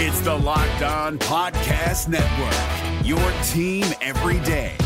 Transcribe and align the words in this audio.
It's 0.00 0.20
the 0.20 0.32
Locked 0.32 0.82
On 0.82 1.18
Podcast 1.18 2.06
Network, 2.06 3.04
your 3.04 3.18
team 3.48 3.84
every 4.00 4.38
day. 4.46 4.76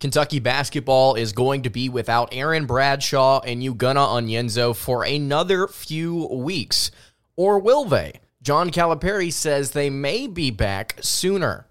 Kentucky 0.00 0.40
basketball 0.40 1.14
is 1.14 1.32
going 1.32 1.62
to 1.62 1.70
be 1.70 1.88
without 1.88 2.30
Aaron 2.32 2.66
Bradshaw 2.66 3.38
and 3.42 3.62
Ugonna 3.62 4.04
Onyenso 4.04 4.74
for 4.74 5.04
another 5.04 5.68
few 5.68 6.26
weeks. 6.26 6.90
Or 7.36 7.60
will 7.60 7.84
they? 7.84 8.18
John 8.42 8.70
Calipari 8.70 9.32
says 9.32 9.70
they 9.70 9.90
may 9.90 10.26
be 10.26 10.50
back 10.50 10.96
sooner. 11.00 11.68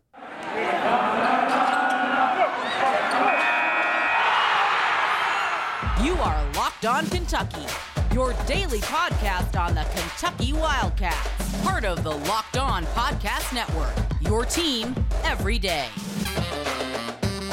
You 6.01 6.13
are 6.13 6.51
Locked 6.54 6.85
On 6.85 7.05
Kentucky, 7.07 7.65
your 8.14 8.34
daily 8.45 8.80
podcast 8.81 9.59
on 9.59 9.73
the 9.73 9.81
Kentucky 9.95 10.53
Wildcats, 10.53 11.63
part 11.63 11.84
of 11.84 12.03
the 12.03 12.12
Locked 12.12 12.58
On 12.58 12.86
Podcast 12.86 13.52
Network, 13.55 13.91
your 14.22 14.45
team 14.45 14.95
every 15.23 15.58
day. 15.58 15.88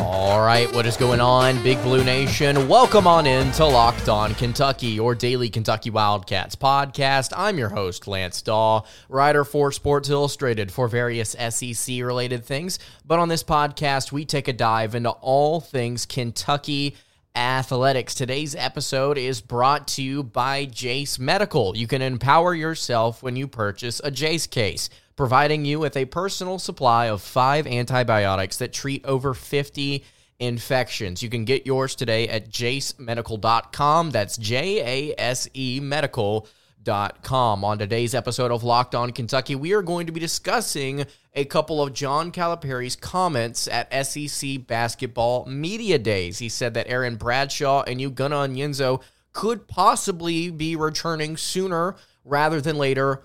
All 0.00 0.42
right, 0.42 0.70
what 0.74 0.84
is 0.84 0.98
going 0.98 1.20
on, 1.20 1.62
Big 1.62 1.82
Blue 1.82 2.04
Nation? 2.04 2.68
Welcome 2.68 3.06
on 3.06 3.26
in 3.26 3.50
to 3.52 3.64
Locked 3.64 4.10
On 4.10 4.34
Kentucky, 4.34 4.88
your 4.88 5.14
daily 5.14 5.48
Kentucky 5.48 5.88
Wildcats 5.88 6.56
podcast. 6.56 7.32
I'm 7.34 7.56
your 7.56 7.70
host, 7.70 8.06
Lance 8.06 8.42
Dawe, 8.42 8.82
writer 9.08 9.44
for 9.46 9.72
Sports 9.72 10.10
Illustrated 10.10 10.70
for 10.70 10.88
various 10.88 11.30
SEC 11.30 12.02
related 12.02 12.44
things. 12.44 12.78
But 13.06 13.18
on 13.18 13.30
this 13.30 13.42
podcast, 13.42 14.12
we 14.12 14.26
take 14.26 14.46
a 14.46 14.52
dive 14.52 14.94
into 14.94 15.10
all 15.10 15.62
things 15.62 16.04
Kentucky 16.04 16.96
athletics. 17.34 18.14
Today's 18.14 18.54
episode 18.54 19.18
is 19.18 19.40
brought 19.40 19.88
to 19.88 20.02
you 20.02 20.22
by 20.22 20.64
Jase 20.64 21.18
Medical. 21.18 21.76
You 21.76 21.86
can 21.86 22.02
empower 22.02 22.54
yourself 22.54 23.22
when 23.22 23.36
you 23.36 23.46
purchase 23.46 24.00
a 24.02 24.10
Jase 24.10 24.46
case 24.46 24.90
providing 25.20 25.66
you 25.66 25.78
with 25.78 25.98
a 25.98 26.06
personal 26.06 26.58
supply 26.58 27.04
of 27.06 27.20
five 27.20 27.66
antibiotics 27.66 28.56
that 28.56 28.72
treat 28.72 29.04
over 29.04 29.34
50 29.34 30.02
infections. 30.38 31.22
You 31.22 31.28
can 31.28 31.44
get 31.44 31.66
yours 31.66 31.94
today 31.94 32.26
at 32.26 32.48
jasemedical.com. 32.48 34.10
That's 34.12 34.38
J 34.38 35.10
A 35.10 35.20
S 35.20 35.46
E 35.52 35.78
medical.com. 35.78 37.64
On 37.64 37.78
today's 37.78 38.14
episode 38.14 38.50
of 38.50 38.64
Locked 38.64 38.94
On 38.94 39.12
Kentucky, 39.12 39.54
we 39.54 39.74
are 39.74 39.82
going 39.82 40.06
to 40.06 40.12
be 40.12 40.20
discussing 40.20 41.04
a 41.34 41.44
couple 41.44 41.82
of 41.82 41.92
John 41.92 42.30
Calipari's 42.32 42.96
comments 42.96 43.68
at 43.68 44.06
SEC 44.06 44.66
basketball 44.66 45.46
media 45.46 45.98
days. 45.98 46.38
He 46.38 46.48
said 46.48 46.74
that 46.74 46.88
Aaron 46.88 47.16
Bradshaw 47.16 47.82
and 47.82 48.00
Ugonna 48.00 48.48
Onyenso 48.48 49.02
could 49.32 49.68
possibly 49.68 50.50
be 50.50 50.74
returning 50.74 51.36
sooner 51.36 51.96
rather 52.24 52.60
than 52.60 52.76
later 52.76 53.22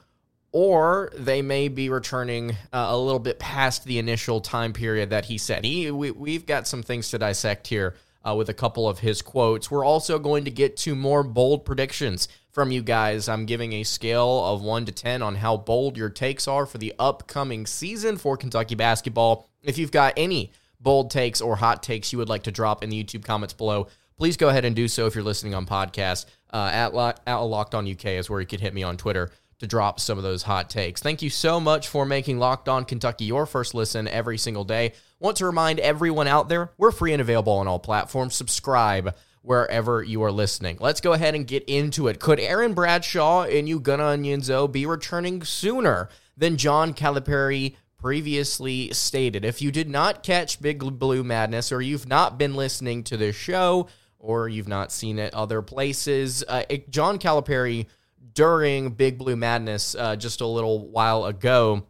or 0.52 1.12
they 1.14 1.42
may 1.42 1.68
be 1.68 1.90
returning 1.90 2.52
uh, 2.72 2.88
a 2.88 2.98
little 2.98 3.20
bit 3.20 3.40
past 3.40 3.84
the 3.84 4.00
initial 4.00 4.40
time 4.40 4.72
period 4.72 5.10
that 5.10 5.26
he 5.26 5.38
said. 5.38 5.66
He, 5.66 5.92
we, 5.92 6.34
have 6.34 6.46
got 6.46 6.66
some 6.66 6.82
things 6.82 7.10
to 7.10 7.18
dissect 7.18 7.68
here 7.68 7.96
uh, 8.26 8.34
with 8.36 8.48
a 8.48 8.54
couple 8.54 8.88
of 8.88 9.00
his 9.00 9.22
quotes. 9.22 9.70
We're 9.70 9.84
also 9.84 10.18
going 10.18 10.46
to 10.46 10.52
get 10.52 10.78
to 10.78 10.96
more 10.96 11.24
bold 11.24 11.66
predictions 11.66 12.30
from 12.56 12.72
you 12.72 12.82
guys. 12.82 13.28
I'm 13.28 13.46
giving 13.46 13.74
a 13.74 13.84
scale 13.84 14.46
of 14.46 14.62
1 14.62 14.86
to 14.86 14.92
10 14.94 15.22
on 15.22 15.36
how 15.36 15.58
bold 15.58 15.98
your 15.98 16.10
takes 16.10 16.48
are 16.48 16.66
for 16.66 16.78
the 16.78 16.94
upcoming 16.98 17.66
season 17.66 18.16
for 18.16 18.38
Kentucky 18.38 18.76
basketball. 18.76 19.50
If 19.62 19.78
you've 19.78 19.92
got 19.92 20.14
any 20.16 20.54
bold 20.80 21.12
takes 21.12 21.42
or 21.42 21.58
hot 21.58 21.84
takes 21.84 22.14
you 22.14 22.18
would 22.18 22.30
like 22.30 22.44
to 22.44 22.54
drop 22.54 22.82
in 22.82 22.90
the 22.90 23.04
YouTube 23.04 23.26
comments 23.26 23.54
below, 23.54 23.88
please 24.18 24.38
go 24.38 24.48
ahead 24.48 24.64
and 24.64 24.74
do 24.74 24.88
so 24.88 25.06
if 25.06 25.16
you're 25.16 25.24
listening 25.24 25.54
on 25.54 25.66
podcast. 25.66 26.28
Uh, 26.50 26.70
at, 26.72 26.94
Lo- 26.94 27.12
at 27.28 27.36
Locked 27.36 27.76
On 27.76 27.92
UK 27.92 28.06
is 28.06 28.30
where 28.30 28.40
you 28.40 28.48
could 28.48 28.62
hit 28.62 28.74
me 28.74 28.84
on 28.84 28.96
Twitter 28.96 29.32
to 29.60 29.68
drop 29.68 30.00
some 30.00 30.18
of 30.18 30.24
those 30.24 30.44
hot 30.44 30.70
takes. 30.70 31.02
Thank 31.02 31.22
you 31.22 31.30
so 31.30 31.60
much 31.60 31.90
for 31.90 32.06
making 32.06 32.40
Locked 32.40 32.70
On 32.70 32.86
Kentucky 32.86 33.26
your 33.26 33.46
first 33.46 33.74
listen 33.74 34.08
every 34.08 34.38
single 34.38 34.64
day. 34.64 34.94
Want 35.20 35.36
to 35.38 35.46
remind 35.46 35.82
everyone 35.82 36.30
out 36.30 36.48
there, 36.48 36.72
we're 36.78 36.92
free 36.92 37.12
and 37.12 37.22
available 37.22 37.54
on 37.54 37.68
all 37.68 37.80
platforms. 37.80 38.34
Subscribe 38.34 39.14
wherever 39.46 40.04
you 40.04 40.24
are 40.24 40.32
listening. 40.32 40.78
Let's 40.80 41.02
go 41.02 41.14
ahead 41.14 41.36
and 41.36 41.48
get 41.48 41.64
into 41.66 42.08
it. 42.08 42.20
Could 42.20 42.40
Aaron 42.40 42.74
Bradshaw 42.74 43.44
and 43.44 43.68
Ugonna 43.68 44.18
Onyenso 44.18 44.72
be 44.72 44.86
returning 44.86 45.44
sooner 45.44 46.10
than 46.36 46.58
John 46.58 46.94
Calipari 46.94 47.76
previously 47.98 48.92
stated? 48.94 49.46
If 49.46 49.62
you 49.62 49.72
did 49.72 49.90
not 49.90 50.24
catch 50.24 50.62
Big 50.62 50.80
Blue 50.80 51.24
Madness 51.24 51.72
or 51.72 51.82
you've 51.82 52.08
not 52.08 52.38
been 52.38 52.56
listening 52.56 53.04
to 53.06 53.18
this 53.18 53.36
show 53.36 53.88
or 54.20 54.50
you've 54.50 54.68
not 54.68 54.92
seen 54.92 55.20
it 55.20 55.34
other 55.34 55.62
places, 55.62 56.44
uh, 56.48 56.64
John 56.90 57.20
Calipari– 57.20 57.86
during 58.36 58.90
Big 58.92 59.18
Blue 59.18 59.36
Madness 59.36 59.96
uh, 59.96 60.16
just 60.16 60.42
a 60.42 60.46
little 60.46 60.88
while 60.90 61.26
ago 61.26 61.88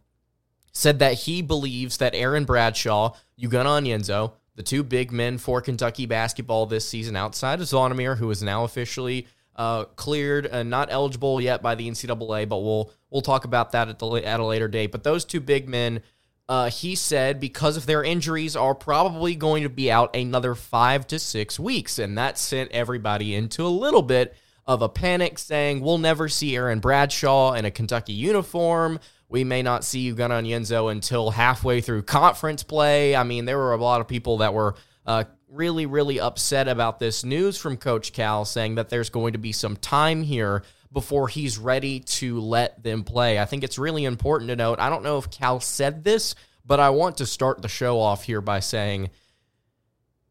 said 0.72 1.00
that 1.00 1.14
he 1.14 1.42
believes 1.42 1.98
that 1.98 2.14
Aaron 2.14 2.44
Bradshaw, 2.44 3.14
Ugonna 3.38 3.82
Onyenso, 3.82 4.32
the 4.56 4.62
two 4.62 4.82
big 4.82 5.12
men 5.12 5.38
for 5.38 5.60
Kentucky 5.60 6.06
basketball 6.06 6.66
this 6.66 6.88
season 6.88 7.14
outside 7.14 7.60
of 7.60 7.66
Zvonimir, 7.66 8.16
who 8.16 8.30
is 8.30 8.42
now 8.42 8.64
officially 8.64 9.26
uh, 9.54 9.84
cleared 9.84 10.46
and 10.46 10.68
not 10.68 10.88
eligible 10.90 11.40
yet 11.40 11.62
by 11.62 11.74
the 11.74 11.88
NCAA, 11.88 12.48
but 12.48 12.58
we'll 12.58 12.90
we'll 13.10 13.22
talk 13.22 13.44
about 13.44 13.72
that 13.72 13.88
at 13.88 13.98
the 13.98 14.06
at 14.12 14.40
a 14.40 14.44
later 14.44 14.68
date. 14.68 14.92
But 14.92 15.04
those 15.04 15.24
two 15.24 15.40
big 15.40 15.68
men, 15.68 16.02
uh, 16.48 16.70
he 16.70 16.94
said, 16.94 17.40
because 17.40 17.76
of 17.76 17.86
their 17.86 18.02
injuries, 18.02 18.56
are 18.56 18.74
probably 18.74 19.34
going 19.34 19.62
to 19.62 19.68
be 19.68 19.90
out 19.90 20.14
another 20.16 20.54
five 20.54 21.06
to 21.08 21.18
six 21.18 21.58
weeks, 21.58 21.98
and 21.98 22.16
that 22.18 22.38
sent 22.38 22.70
everybody 22.72 23.34
into 23.34 23.62
a 23.64 23.68
little 23.68 24.02
bit 24.02 24.34
of 24.66 24.82
a 24.82 24.88
panic 24.88 25.38
saying 25.38 25.80
we'll 25.80 25.98
never 25.98 26.28
see 26.28 26.56
Aaron 26.56 26.80
Bradshaw 26.80 27.52
in 27.52 27.64
a 27.64 27.70
Kentucky 27.70 28.12
uniform. 28.12 28.98
We 29.28 29.44
may 29.44 29.62
not 29.62 29.84
see 29.84 30.12
Ugonna 30.12 30.42
Onyenso 30.42 30.90
until 30.90 31.30
halfway 31.30 31.80
through 31.80 32.02
conference 32.02 32.62
play. 32.62 33.16
I 33.16 33.24
mean, 33.24 33.44
there 33.44 33.58
were 33.58 33.72
a 33.72 33.82
lot 33.82 34.00
of 34.00 34.08
people 34.08 34.38
that 34.38 34.54
were 34.54 34.76
uh, 35.04 35.24
really, 35.48 35.86
really 35.86 36.20
upset 36.20 36.68
about 36.68 36.98
this 36.98 37.24
news 37.24 37.58
from 37.58 37.76
Coach 37.76 38.12
Cal 38.12 38.44
saying 38.44 38.76
that 38.76 38.88
there's 38.88 39.10
going 39.10 39.32
to 39.32 39.38
be 39.38 39.52
some 39.52 39.76
time 39.76 40.22
here 40.22 40.62
before 40.92 41.28
he's 41.28 41.58
ready 41.58 42.00
to 42.00 42.40
let 42.40 42.82
them 42.82 43.02
play. 43.02 43.38
I 43.38 43.44
think 43.44 43.64
it's 43.64 43.78
really 43.78 44.04
important 44.04 44.48
to 44.48 44.56
note. 44.56 44.78
I 44.78 44.88
don't 44.88 45.02
know 45.02 45.18
if 45.18 45.30
Cal 45.30 45.60
said 45.60 46.04
this, 46.04 46.34
but 46.64 46.80
I 46.80 46.90
want 46.90 47.18
to 47.18 47.26
start 47.26 47.62
the 47.62 47.68
show 47.68 48.00
off 48.00 48.24
here 48.24 48.40
by 48.40 48.60
saying 48.60 49.10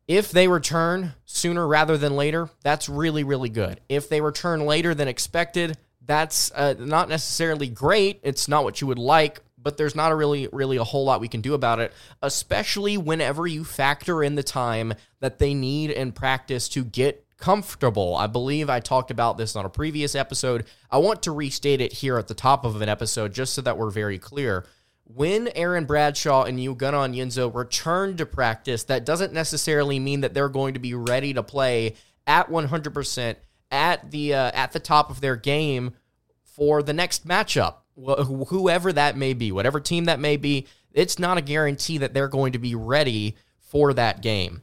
if 0.08 0.32
they 0.32 0.48
return 0.48 1.14
sooner 1.26 1.68
rather 1.68 1.98
than 1.98 2.16
later, 2.16 2.50
that's 2.64 2.90
really, 2.90 3.24
really 3.24 3.50
good. 3.50 3.82
If 3.90 4.10
they 4.10 4.22
return 4.22 4.66
later 4.66 4.94
than 4.94 5.08
expected, 5.08 5.78
that's 6.06 6.52
uh, 6.54 6.76
not 6.78 7.10
necessarily 7.10 7.68
great. 7.68 8.20
It's 8.24 8.48
not 8.48 8.64
what 8.64 8.82
you 8.82 8.88
would 8.88 9.00
like, 9.00 9.42
but 9.58 9.78
there's 9.78 9.96
not 9.96 10.12
a 10.12 10.16
really, 10.16 10.48
really 10.52 10.78
a 10.78 10.84
whole 10.84 11.06
lot 11.06 11.22
we 11.22 11.28
can 11.28 11.42
do 11.42 11.54
about 11.54 11.80
it, 11.80 11.92
especially 12.22 12.98
whenever 12.98 13.48
you 13.48 13.64
factor 13.64 14.24
in 14.24 14.36
the 14.36 14.44
time 14.44 14.94
that 15.20 15.40
they 15.40 15.54
need 15.54 15.92
in 15.92 16.12
practice 16.12 16.70
to 16.70 16.84
get 16.84 17.26
comfortable. 17.38 18.16
I 18.16 18.28
believe 18.28 18.70
I 18.70 18.80
talked 18.80 19.12
about 19.12 19.38
this 19.38 19.56
on 19.56 19.66
a 19.66 19.70
previous 19.70 20.16
episode. 20.16 20.66
I 20.90 21.00
want 21.00 21.24
to 21.24 21.32
restate 21.32 21.82
it 21.82 21.94
here 21.94 22.18
at 22.18 22.28
the 22.28 22.34
top 22.34 22.64
of 22.66 22.82
an 22.82 22.90
episode 22.90 23.34
just 23.34 23.54
so 23.54 23.62
that 23.62 23.78
we're 23.78 23.90
very 23.90 24.20
clear 24.20 24.66
when 25.06 25.50
Aaron 25.56 25.86
Bradshaw 25.86 26.44
and 26.44 26.58
Ugonna 26.58 27.08
Onyenso 27.08 27.54
return 27.54 28.18
to 28.18 28.26
practice, 28.26 28.84
that 28.86 29.06
doesn't 29.06 29.34
necessarily 29.34 30.00
mean 30.00 30.22
that 30.22 30.34
they're 30.34 30.50
going 30.50 30.74
to 30.74 30.80
be 30.80 30.94
ready 30.94 31.34
to 31.34 31.44
play 31.44 31.96
at 32.26 32.50
100% 32.50 33.36
at 33.72 34.12
the 34.12 34.34
uh, 34.34 34.52
at 34.54 34.72
the 34.72 34.80
top 34.80 35.10
of 35.10 35.22
their 35.22 35.36
game 35.36 35.94
for 36.44 36.82
the 36.82 36.94
next 36.94 37.28
matchup. 37.28 37.76
Wh- 37.96 38.48
whoever 38.48 38.94
that 38.94 39.18
may 39.18 39.34
be, 39.34 39.52
whatever 39.52 39.80
team 39.80 40.06
that 40.06 40.20
may 40.20 40.38
be, 40.38 40.68
it's 40.92 41.20
not 41.20 41.38
a 41.38 41.42
guarantee 41.42 41.98
that 41.98 42.14
they're 42.14 42.28
going 42.28 42.54
to 42.54 42.60
be 42.60 42.76
ready 42.76 43.36
for 43.60 43.94
that 43.94 44.22
game. 44.22 44.62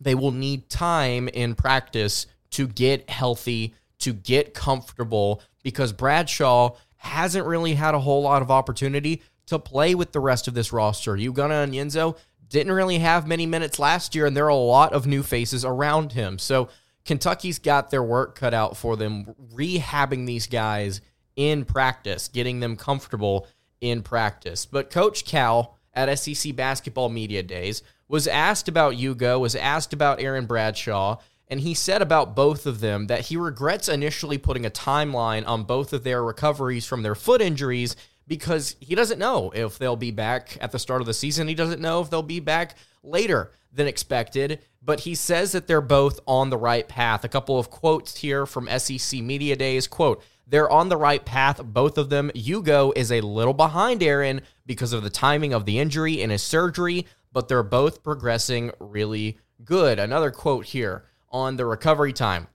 They 0.00 0.14
will 0.14 0.32
need 0.32 0.68
time 0.68 1.28
in 1.28 1.54
practice 1.54 2.26
to 2.50 2.66
get 2.66 3.08
healthy, 3.08 3.74
to 4.00 4.12
get 4.12 4.54
comfortable 4.54 5.42
because 5.62 5.92
Bradshaw 5.92 6.76
hasn't 6.96 7.46
really 7.46 7.74
had 7.74 7.94
a 7.94 8.00
whole 8.00 8.22
lot 8.22 8.42
of 8.42 8.50
opportunity 8.50 9.22
to 9.46 9.58
play 9.58 9.94
with 9.94 10.12
the 10.12 10.20
rest 10.20 10.48
of 10.48 10.54
this 10.54 10.72
roster. 10.72 11.16
Ugonna 11.16 11.66
Onyenso 11.66 12.16
didn't 12.48 12.72
really 12.72 12.98
have 12.98 13.26
many 13.26 13.46
minutes 13.46 13.78
last 13.78 14.14
year, 14.14 14.26
and 14.26 14.36
there 14.36 14.44
are 14.44 14.48
a 14.48 14.56
lot 14.56 14.92
of 14.92 15.06
new 15.06 15.22
faces 15.22 15.64
around 15.64 16.12
him. 16.12 16.38
So 16.38 16.68
Kentucky's 17.06 17.58
got 17.58 17.90
their 17.90 18.02
work 18.02 18.34
cut 18.34 18.52
out 18.52 18.76
for 18.76 18.96
them, 18.96 19.34
rehabbing 19.54 20.26
these 20.26 20.46
guys 20.46 21.00
in 21.36 21.64
practice, 21.64 22.28
getting 22.28 22.60
them 22.60 22.76
comfortable 22.76 23.46
in 23.80 24.02
practice. 24.02 24.66
But 24.66 24.90
Coach 24.90 25.24
Cal 25.24 25.78
at 25.94 26.14
SEC 26.18 26.54
Basketball 26.56 27.08
Media 27.08 27.42
Days 27.42 27.82
was 28.08 28.26
asked 28.26 28.68
about 28.68 28.98
Ugo, 28.98 29.38
was 29.38 29.54
asked 29.54 29.92
about 29.92 30.20
Aaron 30.20 30.46
Bradshaw, 30.46 31.18
and 31.48 31.60
he 31.60 31.74
said 31.74 32.02
about 32.02 32.34
both 32.34 32.66
of 32.66 32.80
them 32.80 33.06
that 33.06 33.26
he 33.26 33.36
regrets 33.36 33.88
initially 33.88 34.38
putting 34.38 34.66
a 34.66 34.70
timeline 34.70 35.46
on 35.46 35.62
both 35.62 35.92
of 35.92 36.02
their 36.02 36.24
recoveries 36.24 36.86
from 36.86 37.02
their 37.02 37.14
foot 37.14 37.40
injuries 37.40 37.94
because 38.26 38.74
he 38.80 38.96
doesn't 38.96 39.20
know 39.20 39.52
if 39.54 39.78
they'll 39.78 39.94
be 39.96 40.10
back 40.10 40.58
at 40.60 40.72
the 40.72 40.78
start 40.78 41.00
of 41.00 41.06
the 41.06 41.14
season. 41.14 41.46
He 41.46 41.54
doesn't 41.54 41.80
know 41.80 42.00
if 42.00 42.10
they'll 42.10 42.22
be 42.22 42.40
back 42.40 42.76
later 43.04 43.52
than 43.76 43.86
expected, 43.86 44.60
but 44.82 45.00
he 45.00 45.14
says 45.14 45.52
that 45.52 45.66
they're 45.66 45.80
both 45.80 46.20
on 46.26 46.50
the 46.50 46.56
right 46.56 46.88
path. 46.88 47.24
A 47.24 47.28
couple 47.28 47.58
of 47.58 47.70
quotes 47.70 48.16
here 48.16 48.46
from 48.46 48.68
SEC 48.78 49.20
Media 49.20 49.56
Days. 49.56 49.86
Quote, 49.86 50.22
they're 50.46 50.70
on 50.70 50.88
the 50.88 50.96
right 50.96 51.24
path, 51.24 51.62
both 51.64 51.98
of 51.98 52.08
them. 52.08 52.30
Ugo 52.34 52.92
is 52.94 53.10
a 53.10 53.20
little 53.20 53.52
behind 53.52 54.02
Aaron 54.02 54.42
because 54.64 54.92
of 54.92 55.02
the 55.02 55.10
timing 55.10 55.52
of 55.52 55.64
the 55.64 55.78
injury 55.78 56.22
and 56.22 56.30
his 56.30 56.42
surgery, 56.42 57.06
but 57.32 57.48
they're 57.48 57.64
both 57.64 58.04
progressing 58.04 58.70
really 58.78 59.38
good. 59.64 59.98
Another 59.98 60.30
quote 60.30 60.66
here 60.66 61.04
on 61.30 61.56
the 61.56 61.66
recovery 61.66 62.12
time. 62.12 62.46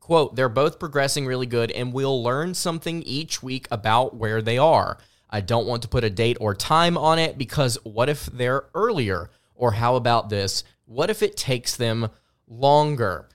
Quote, 0.00 0.34
they're 0.34 0.48
both 0.48 0.80
progressing 0.80 1.26
really 1.26 1.46
good, 1.46 1.70
and 1.70 1.92
we'll 1.92 2.22
learn 2.22 2.54
something 2.54 3.02
each 3.02 3.42
week 3.42 3.68
about 3.70 4.16
where 4.16 4.42
they 4.42 4.58
are. 4.58 4.98
I 5.30 5.40
don't 5.40 5.66
want 5.66 5.82
to 5.82 5.88
put 5.88 6.04
a 6.04 6.10
date 6.10 6.38
or 6.40 6.54
time 6.54 6.98
on 6.98 7.18
it 7.18 7.38
because 7.38 7.78
what 7.84 8.08
if 8.08 8.26
they're 8.26 8.64
earlier? 8.74 9.30
Or 9.54 9.72
how 9.72 9.96
about 9.96 10.28
this? 10.28 10.64
What 10.84 11.10
if 11.10 11.22
it 11.22 11.36
takes 11.36 11.76
them 11.76 12.08
longer? 12.46 13.28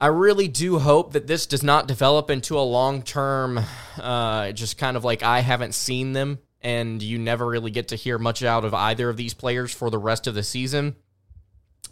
I 0.00 0.08
really 0.08 0.48
do 0.48 0.78
hope 0.78 1.12
that 1.12 1.26
this 1.26 1.46
does 1.46 1.62
not 1.62 1.88
develop 1.88 2.28
into 2.28 2.58
a 2.58 2.60
long 2.60 3.02
term, 3.02 3.60
uh, 3.98 4.52
just 4.52 4.76
kind 4.76 4.96
of 4.96 5.04
like 5.04 5.22
I 5.22 5.40
haven't 5.40 5.74
seen 5.74 6.12
them, 6.12 6.40
and 6.60 7.02
you 7.02 7.18
never 7.18 7.46
really 7.46 7.70
get 7.70 7.88
to 7.88 7.96
hear 7.96 8.18
much 8.18 8.42
out 8.42 8.64
of 8.64 8.74
either 8.74 9.08
of 9.08 9.16
these 9.16 9.34
players 9.34 9.72
for 9.72 9.90
the 9.90 9.98
rest 9.98 10.26
of 10.26 10.34
the 10.34 10.42
season. 10.42 10.96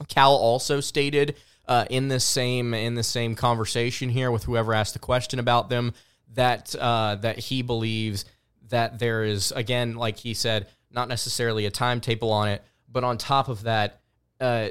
Cal 0.08 0.34
also 0.34 0.80
stated 0.80 1.36
uh, 1.68 1.84
in 1.90 2.08
the 2.08 2.20
same 2.20 2.74
in 2.74 2.94
the 2.94 3.02
same 3.02 3.34
conversation 3.34 4.08
here 4.08 4.30
with 4.30 4.44
whoever 4.44 4.74
asked 4.74 4.94
the 4.94 4.98
question 4.98 5.38
about 5.38 5.68
them 5.68 5.94
that 6.34 6.74
uh, 6.74 7.16
that 7.16 7.38
he 7.38 7.62
believes 7.62 8.24
that 8.68 8.98
there 8.98 9.24
is 9.24 9.52
again, 9.52 9.94
like 9.94 10.18
he 10.18 10.34
said, 10.34 10.66
not 10.90 11.08
necessarily 11.08 11.66
a 11.66 11.70
timetable 11.70 12.32
on 12.32 12.48
it, 12.48 12.62
but 12.92 13.04
on 13.04 13.18
top 13.18 13.48
of 13.48 13.62
that, 13.64 14.00
uh, 14.40 14.68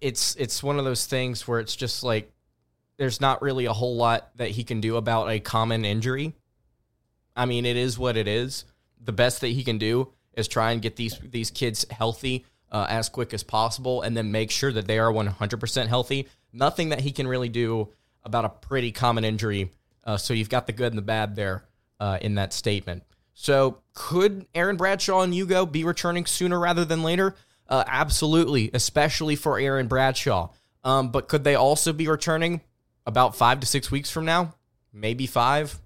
it's 0.00 0.36
it's 0.36 0.62
one 0.62 0.78
of 0.78 0.84
those 0.84 1.06
things 1.06 1.46
where 1.46 1.60
it's 1.60 1.76
just 1.76 2.02
like 2.02 2.32
there's 2.96 3.20
not 3.20 3.42
really 3.42 3.66
a 3.66 3.72
whole 3.72 3.96
lot 3.96 4.30
that 4.36 4.50
he 4.50 4.64
can 4.64 4.80
do 4.80 4.96
about 4.96 5.30
a 5.30 5.40
common 5.40 5.84
injury. 5.84 6.34
I 7.36 7.46
mean, 7.46 7.64
it 7.64 7.76
is 7.76 7.98
what 7.98 8.16
it 8.16 8.28
is. 8.28 8.64
The 9.02 9.12
best 9.12 9.40
that 9.40 9.48
he 9.48 9.64
can 9.64 9.78
do 9.78 10.12
is 10.34 10.48
try 10.48 10.72
and 10.72 10.82
get 10.82 10.96
these 10.96 11.18
these 11.22 11.50
kids 11.50 11.86
healthy 11.90 12.44
uh, 12.70 12.86
as 12.88 13.08
quick 13.08 13.32
as 13.34 13.42
possible, 13.42 14.02
and 14.02 14.16
then 14.16 14.30
make 14.30 14.50
sure 14.50 14.72
that 14.72 14.86
they 14.86 14.98
are 14.98 15.12
100% 15.12 15.86
healthy. 15.86 16.28
Nothing 16.52 16.90
that 16.90 17.00
he 17.00 17.12
can 17.12 17.26
really 17.26 17.48
do 17.48 17.88
about 18.24 18.44
a 18.44 18.48
pretty 18.48 18.92
common 18.92 19.24
injury. 19.24 19.70
Uh, 20.04 20.16
so 20.16 20.34
you've 20.34 20.48
got 20.48 20.66
the 20.66 20.72
good 20.72 20.92
and 20.92 20.98
the 20.98 21.02
bad 21.02 21.36
there 21.36 21.64
uh, 21.98 22.18
in 22.20 22.36
that 22.36 22.52
statement. 22.52 23.02
So 23.34 23.78
could 23.94 24.46
Aaron 24.54 24.76
Bradshaw 24.76 25.22
and 25.22 25.34
Ugo 25.34 25.64
be 25.64 25.84
returning 25.84 26.26
sooner 26.26 26.58
rather 26.58 26.84
than 26.84 27.02
later? 27.02 27.34
Uh, 27.70 27.84
absolutely, 27.86 28.68
especially 28.74 29.36
for 29.36 29.58
Aaron 29.58 29.86
Bradshaw. 29.86 30.50
Um, 30.82 31.12
but 31.12 31.28
could 31.28 31.44
they 31.44 31.54
also 31.54 31.92
be 31.92 32.08
returning 32.08 32.62
about 33.06 33.36
five 33.36 33.60
to 33.60 33.66
six 33.66 33.90
weeks 33.90 34.10
from 34.10 34.24
now? 34.24 34.54
Maybe 34.92 35.26
five. 35.26 35.78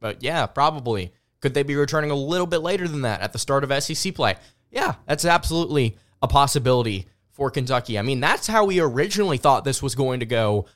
But 0.00 0.22
yeah, 0.22 0.46
probably. 0.46 1.12
Could 1.40 1.54
they 1.54 1.62
be 1.62 1.76
returning 1.76 2.10
a 2.10 2.16
little 2.16 2.46
bit 2.46 2.58
later 2.58 2.88
than 2.88 3.02
that 3.02 3.20
at 3.20 3.32
the 3.32 3.38
start 3.38 3.62
of 3.62 3.82
SEC 3.82 4.14
play? 4.14 4.36
Yeah, 4.70 4.96
that's 5.06 5.24
absolutely 5.24 5.96
a 6.20 6.26
possibility 6.26 7.06
for 7.30 7.50
Kentucky. 7.50 7.98
I 7.98 8.02
mean, 8.02 8.18
that's 8.18 8.48
how 8.48 8.64
we 8.64 8.80
originally 8.80 9.38
thought 9.38 9.64
this 9.64 9.82
was 9.82 9.94
going 9.94 10.20
to 10.20 10.26
go 10.26 10.66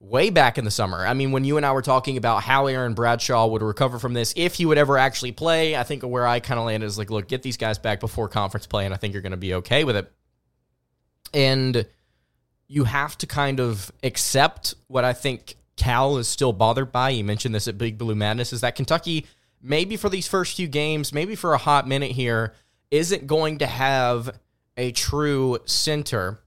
way 0.00 0.30
back 0.30 0.58
in 0.58 0.64
the 0.64 0.70
summer. 0.70 1.04
I 1.04 1.14
mean, 1.14 1.32
when 1.32 1.44
you 1.44 1.56
and 1.56 1.66
I 1.66 1.72
were 1.72 1.82
talking 1.82 2.16
about 2.16 2.42
how 2.42 2.66
Aaron 2.66 2.94
Bradshaw 2.94 3.46
would 3.48 3.62
recover 3.62 3.98
from 3.98 4.14
this, 4.14 4.32
if 4.36 4.54
he 4.54 4.64
would 4.64 4.78
ever 4.78 4.96
actually 4.96 5.32
play, 5.32 5.76
I 5.76 5.82
think 5.82 6.02
where 6.02 6.26
I 6.26 6.40
kind 6.40 6.60
of 6.60 6.66
landed 6.66 6.86
is 6.86 6.98
like, 6.98 7.10
look, 7.10 7.28
get 7.28 7.42
these 7.42 7.56
guys 7.56 7.78
back 7.78 8.00
before 8.00 8.28
conference 8.28 8.66
play, 8.66 8.84
and 8.84 8.94
I 8.94 8.96
think 8.96 9.12
you're 9.12 9.22
going 9.22 9.32
to 9.32 9.36
be 9.36 9.54
okay 9.54 9.84
with 9.84 9.96
it. 9.96 10.12
And 11.34 11.86
you 12.68 12.84
have 12.84 13.18
to 13.18 13.26
kind 13.26 13.60
of 13.60 13.90
accept 14.02 14.74
what 14.86 15.04
I 15.04 15.12
think 15.14 15.56
Cal 15.76 16.18
is 16.18 16.28
still 16.28 16.52
bothered 16.52 16.92
by. 16.92 17.10
You 17.10 17.24
mentioned 17.24 17.54
this 17.54 17.66
at 17.66 17.78
Big 17.78 17.98
Blue 17.98 18.14
Madness 18.14 18.52
is 18.52 18.60
that 18.60 18.76
Kentucky, 18.76 19.26
maybe 19.62 19.96
for 19.96 20.08
these 20.08 20.28
first 20.28 20.56
few 20.56 20.68
games, 20.68 21.12
maybe 21.12 21.34
for 21.34 21.54
a 21.54 21.58
hot 21.58 21.88
minute 21.88 22.12
here, 22.12 22.54
isn't 22.90 23.26
going 23.26 23.58
to 23.58 23.66
have 23.66 24.38
a 24.76 24.92
true 24.92 25.58
center. 25.64 26.40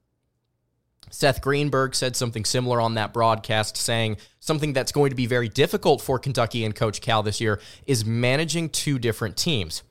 Seth 1.12 1.42
Greenberg 1.42 1.94
said 1.94 2.16
something 2.16 2.44
similar 2.44 2.80
on 2.80 2.94
that 2.94 3.12
broadcast, 3.12 3.76
saying 3.76 4.16
something 4.40 4.72
that's 4.72 4.92
going 4.92 5.10
to 5.10 5.16
be 5.16 5.26
very 5.26 5.48
difficult 5.48 6.00
for 6.00 6.18
Kentucky 6.18 6.64
and 6.64 6.74
Coach 6.74 7.02
Cal 7.02 7.22
this 7.22 7.38
year 7.38 7.60
is 7.86 8.06
managing 8.06 8.70
two 8.70 8.98
different 8.98 9.36
teams. 9.36 9.82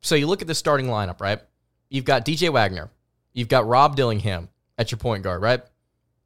So 0.00 0.16
you 0.16 0.26
look 0.26 0.42
at 0.42 0.48
the 0.48 0.56
starting 0.56 0.86
lineup, 0.86 1.20
right? 1.20 1.40
You've 1.88 2.04
got 2.04 2.26
DJ 2.26 2.52
Wagner, 2.52 2.90
you've 3.32 3.48
got 3.48 3.66
Rob 3.66 3.94
Dillingham 3.94 4.48
at 4.76 4.90
your 4.90 4.98
point 4.98 5.22
guard, 5.22 5.40
right? 5.40 5.62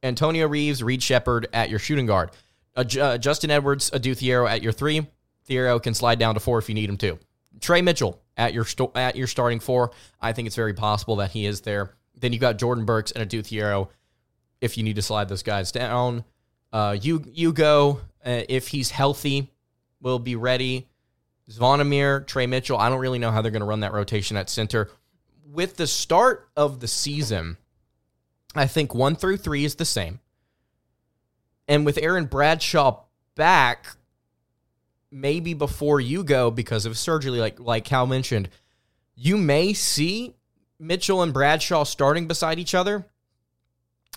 Antonio 0.01 0.47
Reeves, 0.47 0.81
Reed 0.81 1.03
Sheppard 1.03 1.47
at 1.53 1.69
your 1.69 1.77
shooting 1.77 2.07
guard, 2.07 2.31
uh, 2.75 2.83
uh, 2.99 3.17
Justin 3.19 3.51
Edwards, 3.51 3.91
Adou 3.93 4.15
Thiero 4.15 4.49
at 4.49 4.63
your 4.63 4.71
three. 4.71 5.05
Thiero 5.47 5.81
can 5.81 5.93
slide 5.93 6.17
down 6.17 6.33
to 6.33 6.39
four 6.39 6.57
if 6.57 6.67
you 6.67 6.73
need 6.73 6.89
him 6.89 6.97
to. 6.97 7.19
Tre 7.59 7.83
Mitchell 7.83 8.19
at 8.37 8.55
your 8.55 8.65
at 8.95 9.15
your 9.15 9.27
starting 9.27 9.59
four. 9.59 9.91
I 10.19 10.33
think 10.33 10.47
it's 10.47 10.55
very 10.55 10.73
possible 10.73 11.17
that 11.17 11.29
he 11.29 11.45
is 11.45 11.61
there. 11.61 11.93
Then 12.15 12.33
you've 12.33 12.41
got 12.41 12.57
Jordan 12.57 12.85
Burks 12.85 13.11
and 13.11 13.21
Adou 13.21 13.43
Thiero 13.43 13.89
if 14.61 14.77
you 14.77 14.83
need 14.83 14.95
to 14.95 15.01
slide 15.01 15.27
those 15.27 15.43
guys 15.43 15.71
down. 15.71 16.23
Uh, 16.71 16.95
you 16.99 17.23
Ugo 17.37 17.99
uh, 18.25 18.43
if 18.47 18.67
he's 18.69 18.91
healthy, 18.91 19.51
will 20.01 20.19
be 20.19 20.35
ready. 20.35 20.87
Zvonimir, 21.49 22.25
Tre 22.27 22.47
Mitchell. 22.47 22.77
I 22.77 22.89
don't 22.89 22.99
really 22.99 23.19
know 23.19 23.31
how 23.31 23.41
they're 23.41 23.51
going 23.51 23.61
to 23.61 23.65
run 23.65 23.81
that 23.81 23.93
rotation 23.93 24.37
at 24.37 24.49
center. 24.49 24.89
With 25.45 25.75
the 25.75 25.87
start 25.87 26.49
of 26.55 26.79
the 26.79 26.87
season, 26.87 27.57
I 28.55 28.67
think 28.67 28.93
one 28.93 29.15
through 29.15 29.37
three 29.37 29.65
is 29.65 29.75
the 29.75 29.85
same. 29.85 30.19
And 31.67 31.85
with 31.85 31.97
Aaron 31.97 32.25
Bradshaw 32.25 33.01
back, 33.35 33.87
maybe 35.11 35.53
before 35.53 35.99
Ugo 35.99 36.51
because 36.51 36.85
of 36.85 36.97
surgery, 36.97 37.39
like 37.39 37.59
like 37.59 37.85
Cal 37.85 38.05
mentioned, 38.05 38.49
you 39.15 39.37
may 39.37 39.73
see 39.73 40.35
Mitchell 40.79 41.21
and 41.21 41.33
Bradshaw 41.33 41.83
starting 41.83 42.27
beside 42.27 42.59
each 42.59 42.75
other. 42.75 43.05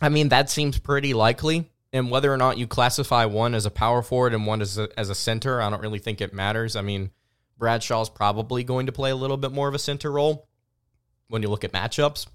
I 0.01 0.09
mean, 0.09 0.29
that 0.31 0.51
seems 0.51 0.79
pretty 0.79 1.15
likely. 1.15 1.71
And 1.93 2.11
whether 2.11 2.33
or 2.33 2.37
not 2.37 2.59
you 2.59 2.67
classify 2.67 3.25
one 3.25 3.55
as 3.55 3.67
a 3.67 3.71
power 3.71 4.03
forward 4.03 4.35
and 4.35 4.47
one 4.47 4.61
as 4.61 4.79
a, 4.79 4.89
as 4.99 5.11
a 5.11 5.15
center, 5.15 5.63
I 5.63 5.71
don't 5.71 5.81
really 5.81 6.01
think 6.01 6.21
it 6.21 6.35
matters. 6.35 6.75
I 6.75 6.83
mean, 6.83 7.11
Bradshaw's 7.57 8.11
probably 8.11 8.65
going 8.65 8.87
to 8.87 8.93
play 8.93 9.11
a 9.11 9.17
little 9.17 9.37
bit 9.37 9.53
more 9.53 9.69
of 9.69 9.75
a 9.75 9.79
center 9.79 10.11
role 10.11 10.49
when 11.29 11.43
you 11.43 11.49
look 11.49 11.63
at 11.63 11.73
matchups. 11.73 12.27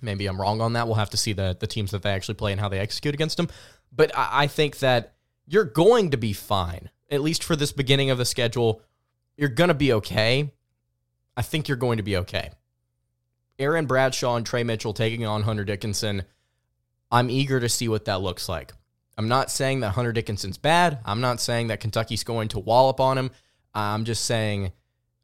Maybe 0.00 0.26
I'm 0.26 0.40
wrong 0.40 0.60
on 0.60 0.72
that. 0.72 0.86
We'll 0.86 0.96
have 0.96 1.10
to 1.10 1.16
see 1.16 1.32
the, 1.32 1.56
the 1.58 1.68
teams 1.68 1.92
that 1.92 2.02
they 2.02 2.10
actually 2.10 2.34
play 2.34 2.50
and 2.50 2.60
how 2.60 2.68
they 2.68 2.80
execute 2.80 3.14
against 3.14 3.36
them. 3.36 3.48
But 3.92 4.16
I, 4.16 4.42
I 4.42 4.46
think 4.48 4.80
that 4.80 5.14
you're 5.46 5.64
going 5.64 6.10
to 6.10 6.16
be 6.16 6.32
fine 6.32 6.90
at 7.12 7.20
least 7.20 7.44
for 7.44 7.54
this 7.54 7.72
beginning 7.72 8.10
of 8.10 8.18
the 8.18 8.24
schedule, 8.24 8.82
you're 9.36 9.50
going 9.50 9.68
to 9.68 9.74
be 9.74 9.92
okay. 9.92 10.50
I 11.36 11.42
think 11.42 11.68
you're 11.68 11.76
going 11.76 11.98
to 11.98 12.02
be 12.02 12.16
okay. 12.16 12.50
Aaron 13.62 13.86
Bradshaw 13.86 14.36
and 14.36 14.44
Tre 14.44 14.64
Mitchell 14.64 14.92
taking 14.92 15.24
on 15.24 15.42
Hunter 15.42 15.64
Dickinson. 15.64 16.24
I'm 17.10 17.30
eager 17.30 17.60
to 17.60 17.68
see 17.68 17.88
what 17.88 18.06
that 18.06 18.20
looks 18.20 18.48
like. 18.48 18.72
I'm 19.16 19.28
not 19.28 19.50
saying 19.50 19.80
that 19.80 19.90
Hunter 19.90 20.12
Dickinson's 20.12 20.58
bad. 20.58 20.98
I'm 21.04 21.20
not 21.20 21.40
saying 21.40 21.68
that 21.68 21.80
Kentucky's 21.80 22.24
going 22.24 22.48
to 22.48 22.58
wallop 22.58 22.98
on 22.98 23.18
him. 23.18 23.30
I'm 23.74 24.04
just 24.04 24.24
saying 24.24 24.72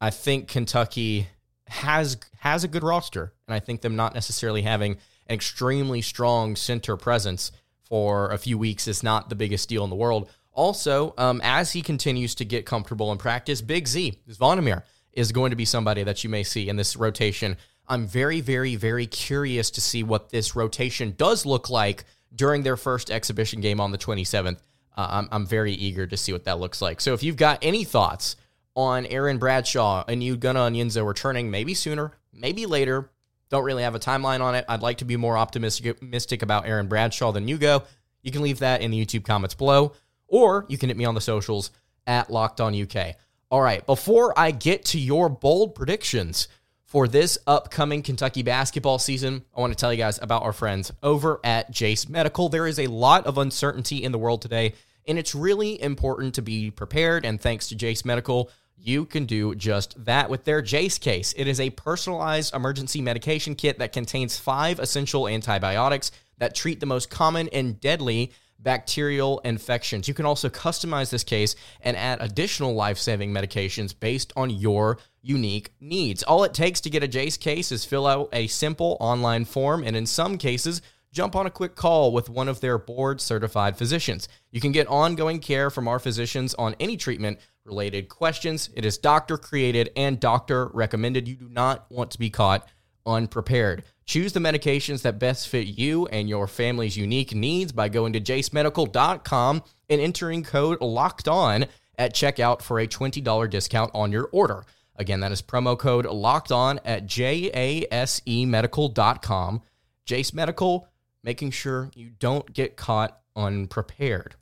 I 0.01 0.11
think 0.11 0.49
Kentucky 0.49 1.29
has 1.67 2.17
has 2.39 2.65
a 2.65 2.69
good 2.69 2.85
roster, 2.85 3.33
and 3.47 3.55
I 3.55 3.59
think 3.59 3.81
them 3.81 3.97
not 3.97 4.15
necessarily 4.15 4.63
having 4.63 4.93
an 5.27 5.35
extremely 5.35 6.01
strong 6.01 6.55
center 6.55 6.97
presence 6.97 7.51
for 7.83 8.31
a 8.31 8.39
few 8.39 8.57
weeks 8.57 8.87
is 8.87 9.03
not 9.03 9.29
the 9.29 9.35
biggest 9.35 9.69
deal 9.69 9.85
in 9.85 9.91
the 9.91 9.97
world. 9.97 10.31
Also, 10.53 11.15
um, 11.19 11.41
as 11.43 11.73
he 11.73 11.83
continues 11.83 12.35
to 12.37 12.45
get 12.45 12.67
comfortable 12.67 13.11
in 13.13 13.19
practice, 13.19 13.63
Big 13.63 13.89
Z, 13.89 14.21
Zvonimir, 14.29 14.83
is 15.13 15.33
going 15.33 15.51
to 15.51 15.57
be 15.57 15.65
somebody 15.65 16.03
that 16.03 16.23
you 16.23 16.31
may 16.31 16.43
see 16.43 16.69
in 16.69 16.77
this 16.77 16.97
rotation. 16.97 17.57
I'm 17.89 18.07
very, 18.07 18.41
very, 18.41 18.77
very 18.77 19.07
curious 19.07 19.71
to 19.73 19.81
see 19.81 20.03
what 20.03 20.31
this 20.31 20.55
rotation 20.55 21.15
does 21.17 21.47
look 21.47 21.71
like 21.71 22.05
during 22.35 22.63
their 22.63 22.77
first 22.77 23.11
exhibition 23.11 23.61
game 23.61 23.81
on 23.81 23.91
the 23.91 23.99
27th. 23.99 24.59
Uh, 24.97 25.09
I'm, 25.11 25.29
I'm 25.31 25.47
very 25.47 25.73
eager 25.73 26.07
to 26.07 26.17
see 26.17 26.33
what 26.33 26.45
that 26.45 26.59
looks 26.59 26.83
like. 26.83 27.01
So 27.01 27.15
if 27.15 27.23
you've 27.23 27.37
got 27.37 27.59
any 27.63 27.85
thoughts 27.85 28.37
on 28.77 29.07
Aaron 29.07 29.39
Bradshaw 29.39 30.05
and 30.07 30.23
Ugonna 30.23 30.71
Onyenso 30.71 31.07
returning 31.07 31.51
maybe 31.51 31.75
sooner, 31.75 32.13
maybe 32.33 32.67
later, 32.67 33.11
don't 33.49 33.65
really 33.65 33.83
have 33.83 33.95
a 33.95 34.01
timeline 34.01 34.41
on 34.41 34.55
it. 34.55 34.65
I'd 34.69 34.83
like 34.83 34.99
to 34.99 35.05
be 35.05 35.17
more 35.17 35.39
optimistic 35.39 36.43
about 36.43 36.67
Aaron 36.67 36.89
Bradshaw 36.89 37.33
than 37.33 37.49
Ugo. 37.49 37.85
You 38.23 38.31
can 38.31 38.43
leave 38.43 38.59
that 38.59 38.83
in 38.83 38.91
the 38.91 39.05
YouTube 39.05 39.25
comments 39.25 39.55
below 39.55 39.95
or 40.29 40.67
you 40.69 40.79
can 40.79 40.91
hit 40.91 40.97
me 40.97 41.07
on 41.07 41.15
the 41.15 41.21
socials 41.21 41.71
at 42.07 42.31
Locked 42.31 42.61
On 42.61 42.81
UK. 42.81 43.17
All 43.51 43.63
right, 43.63 43.85
before 43.87 44.39
I 44.39 44.51
get 44.51 44.85
to 44.87 45.01
your 45.01 45.29
bold 45.31 45.75
predictions 45.75 46.49
for 46.89 47.07
this 47.07 47.37
upcoming 47.47 48.03
Kentucky 48.03 48.43
basketball 48.43 48.99
season, 48.99 49.45
I 49.55 49.61
want 49.61 49.75
to 49.75 49.77
tell 49.77 49.93
you 49.93 49.99
guys 49.99 50.19
about 50.23 50.43
our 50.43 50.55
friends 50.55 50.91
over 51.03 51.39
at 51.45 51.71
Jase 51.71 52.09
Medical. 52.09 52.49
There 52.49 52.67
is 52.67 52.79
a 52.79 52.87
lot 52.87 53.27
of 53.27 53.37
uncertainty 53.37 54.03
in 54.03 54.11
the 54.11 54.19
world 54.19 54.41
today, 54.41 54.73
and 55.07 55.19
it's 55.19 55.35
really 55.35 55.81
important 55.83 56.35
to 56.37 56.43
be 56.43 56.71
prepared. 56.71 57.27
And 57.27 57.39
thanks 57.39 57.69
to 57.69 57.77
Jase 57.77 58.07
Medical, 58.07 58.51
you 58.79 59.05
can 59.05 59.27
do 59.27 59.55
just 59.55 60.03
that 60.07 60.31
with 60.31 60.45
their 60.45 60.63
Jase 60.63 60.97
case. 60.97 61.35
It 61.37 61.47
is 61.47 61.61
a 61.61 61.69
personalized 61.71 62.55
emergency 62.55 63.03
medication 63.03 63.55
kit 63.55 63.79
that 63.81 63.93
contains 63.93 64.39
five 64.39 64.79
essential 64.79 65.29
antibiotics 65.29 66.11
that 66.39 66.55
treat 66.55 66.81
the 66.81 66.87
most 66.87 67.11
common 67.11 67.51
and 67.51 67.79
deadly 67.79 68.33
bacterial 68.59 69.39
infections. 69.41 70.09
You 70.09 70.15
can 70.15 70.27
also 70.27 70.49
customize 70.49 71.11
this 71.11 71.25
case 71.25 71.55
and 71.81 71.97
add 71.97 72.19
additional 72.21 72.75
life 72.75 72.99
saving 72.99 73.33
medications 73.33 73.95
based 73.99 74.33
on 74.37 74.51
your 74.51 74.99
unique 75.23 75.73
needs. 75.81 76.23
All 76.23 76.45
it 76.45 76.55
takes 76.55 76.81
to 76.83 76.91
get 76.91 77.03
a 77.03 77.09
Jase 77.09 77.37
case 77.37 77.71
is 77.71 77.85
fill 77.85 78.07
out 78.07 78.29
a 78.33 78.47
simple 78.47 78.97
online 79.01 79.45
form, 79.45 79.85
and 79.85 79.95
in 79.97 80.07
some 80.07 80.39
cases, 80.39 80.83
jump 81.13 81.37
on 81.37 81.47
a 81.47 81.51
quick 81.51 81.75
call 81.75 82.13
with 82.13 82.29
one 82.29 82.49
of 82.49 82.61
their 82.61 82.79
board 82.79 83.21
certified 83.21 83.77
physicians. 83.77 84.29
You 84.51 84.61
can 84.61 84.73
get 84.73 84.87
ongoing 84.89 85.39
care 85.39 85.71
from 85.71 85.89
our 85.89 85.99
physicians 85.99 86.55
on 86.55 86.75
any 86.81 86.97
treatment 86.97 87.39
related 87.65 88.09
questions. 88.09 88.71
It 88.75 88.85
is 88.85 88.99
doctor 88.99 89.37
created 89.37 89.91
and 89.97 90.19
doctor 90.19 90.69
recommended. 90.69 91.29
You 91.29 91.37
do 91.37 91.49
not 91.49 91.87
want 91.91 92.11
to 92.13 92.19
be 92.19 92.31
caught 92.31 92.69
unprepared. 93.07 93.85
Choose 94.09 94.33
the 94.33 94.41
medications 94.41 95.03
that 95.03 95.19
best 95.19 95.49
fit 95.49 95.67
you 95.67 96.07
and 96.07 96.31
your 96.31 96.47
family's 96.47 96.97
unique 96.97 97.35
needs 97.35 97.73
by 97.73 97.91
going 97.91 98.15
to 98.15 98.21
jasemedical.com 98.21 99.63
and 99.91 100.01
entering 100.01 100.43
code 100.43 100.81
locked 100.81 101.29
on 101.29 101.67
at 101.99 102.15
checkout 102.15 102.63
for 102.63 102.81
a 102.81 102.89
$20 102.89 103.51
discount 103.51 103.91
on 103.93 104.11
your 104.11 104.31
order. 104.33 104.65
Again, 104.97 105.21
that 105.21 105.31
is 105.31 105.43
promo 105.43 105.79
code 105.79 106.07
locked 106.07 106.51
on 106.51 106.81
at 106.87 107.07
jasemedical.com. 107.07 109.63
Jase 110.07 110.33
Medical, 110.33 110.89
making 111.23 111.51
sure 111.51 111.91
you 111.95 112.09
don't 112.19 112.51
get 112.55 112.79
caught 112.79 113.21
unprepared. 113.37 114.37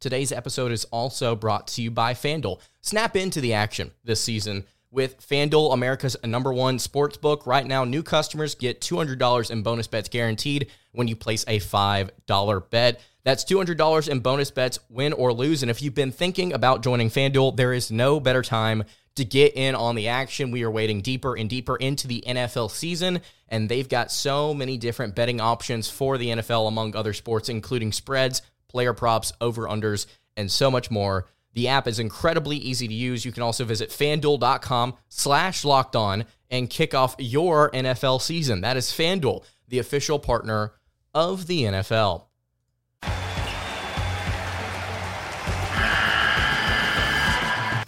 Today's 0.00 0.32
episode 0.32 0.72
is 0.72 0.84
also 0.86 1.36
brought 1.36 1.68
to 1.68 1.80
you 1.80 1.92
by 1.92 2.12
FanDuel. 2.12 2.60
Snap 2.80 3.14
into 3.14 3.40
the 3.40 3.54
action 3.54 3.92
this 4.02 4.20
season 4.20 4.64
with 4.90 5.20
FanDuel, 5.20 5.72
America's 5.72 6.16
number 6.24 6.52
one 6.52 6.78
sports 6.78 7.16
book. 7.16 7.46
Right 7.46 7.66
now, 7.66 7.84
new 7.84 8.02
customers 8.02 8.54
get 8.54 8.80
$200 8.80 9.50
in 9.50 9.62
bonus 9.62 9.86
bets 9.86 10.08
guaranteed 10.08 10.70
when 10.92 11.08
you 11.08 11.16
place 11.16 11.44
a 11.46 11.60
$5 11.60 12.70
bet. 12.70 13.00
That's 13.24 13.44
$200 13.44 14.08
in 14.08 14.20
bonus 14.20 14.50
bets, 14.50 14.78
win 14.88 15.12
or 15.12 15.32
lose. 15.32 15.62
And 15.62 15.70
if 15.70 15.82
you've 15.82 15.94
been 15.94 16.12
thinking 16.12 16.52
about 16.52 16.82
joining 16.82 17.10
FanDuel, 17.10 17.56
there 17.56 17.72
is 17.72 17.90
no 17.90 18.20
better 18.20 18.42
time 18.42 18.84
to 19.16 19.24
get 19.24 19.56
in 19.56 19.74
on 19.74 19.96
the 19.96 20.08
action. 20.08 20.50
We 20.50 20.62
are 20.62 20.70
wading 20.70 21.02
deeper 21.02 21.36
and 21.36 21.50
deeper 21.50 21.76
into 21.76 22.06
the 22.06 22.24
NFL 22.26 22.70
season, 22.70 23.20
and 23.48 23.68
they've 23.68 23.88
got 23.88 24.10
so 24.10 24.54
many 24.54 24.78
different 24.78 25.14
betting 25.14 25.40
options 25.40 25.90
for 25.90 26.16
the 26.16 26.28
NFL, 26.28 26.68
among 26.68 26.96
other 26.96 27.12
sports, 27.12 27.48
including 27.48 27.92
spreads, 27.92 28.42
player 28.68 28.94
props, 28.94 29.32
over 29.40 29.62
unders, 29.62 30.06
and 30.36 30.50
so 30.50 30.70
much 30.70 30.90
more. 30.90 31.26
The 31.54 31.68
app 31.68 31.88
is 31.88 31.98
incredibly 31.98 32.56
easy 32.56 32.86
to 32.86 32.94
use. 32.94 33.24
You 33.24 33.32
can 33.32 33.42
also 33.42 33.64
visit 33.64 33.90
fanduel.com 33.90 34.94
slash 35.08 35.64
locked 35.64 35.96
on 35.96 36.24
and 36.50 36.70
kick 36.70 36.94
off 36.94 37.16
your 37.18 37.70
NFL 37.70 38.20
season. 38.20 38.60
That 38.60 38.76
is 38.76 38.88
FanDuel, 38.88 39.44
the 39.68 39.78
official 39.78 40.18
partner 40.18 40.74
of 41.14 41.46
the 41.46 41.64
NFL. 41.64 42.24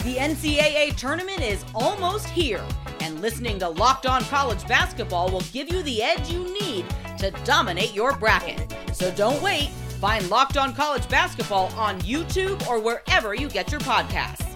The 0.03 0.15
NCAA 0.17 0.95
tournament 0.97 1.41
is 1.41 1.63
almost 1.75 2.27
here, 2.27 2.63
and 3.01 3.21
listening 3.21 3.59
to 3.59 3.69
Locked 3.69 4.07
On 4.07 4.23
College 4.23 4.67
Basketball 4.67 5.29
will 5.29 5.43
give 5.53 5.71
you 5.71 5.83
the 5.83 6.01
edge 6.01 6.29
you 6.29 6.43
need 6.59 6.85
to 7.19 7.31
dominate 7.45 7.93
your 7.93 8.17
bracket. 8.17 8.75
So 8.93 9.11
don't 9.11 9.41
wait. 9.43 9.69
Find 10.01 10.27
Locked 10.31 10.57
On 10.57 10.73
College 10.73 11.07
Basketball 11.09 11.67
on 11.77 12.01
YouTube 12.01 12.67
or 12.67 12.79
wherever 12.79 13.35
you 13.35 13.47
get 13.47 13.69
your 13.71 13.81
podcasts. 13.81 14.47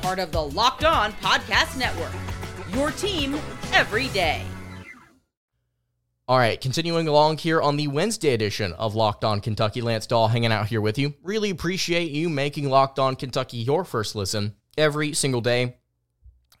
Part 0.00 0.18
of 0.18 0.32
the 0.32 0.40
Locked 0.40 0.86
On 0.86 1.12
Podcast 1.12 1.78
Network. 1.78 2.10
Your 2.74 2.90
team 2.90 3.34
every 3.74 4.08
day. 4.08 4.42
All 6.26 6.38
right, 6.38 6.58
continuing 6.58 7.06
along 7.06 7.36
here 7.36 7.60
on 7.60 7.76
the 7.76 7.88
Wednesday 7.88 8.32
edition 8.32 8.72
of 8.72 8.94
Locked 8.94 9.24
On 9.24 9.42
Kentucky, 9.42 9.82
Lance 9.82 10.06
Dawe 10.06 10.26
hanging 10.26 10.52
out 10.52 10.68
here 10.68 10.80
with 10.80 10.96
you. 10.96 11.12
Really 11.22 11.50
appreciate 11.50 12.10
you 12.10 12.30
making 12.30 12.70
Locked 12.70 12.98
On 12.98 13.14
Kentucky 13.14 13.58
your 13.58 13.84
first 13.84 14.14
listen 14.14 14.54
every 14.78 15.12
single 15.12 15.42
day. 15.42 15.76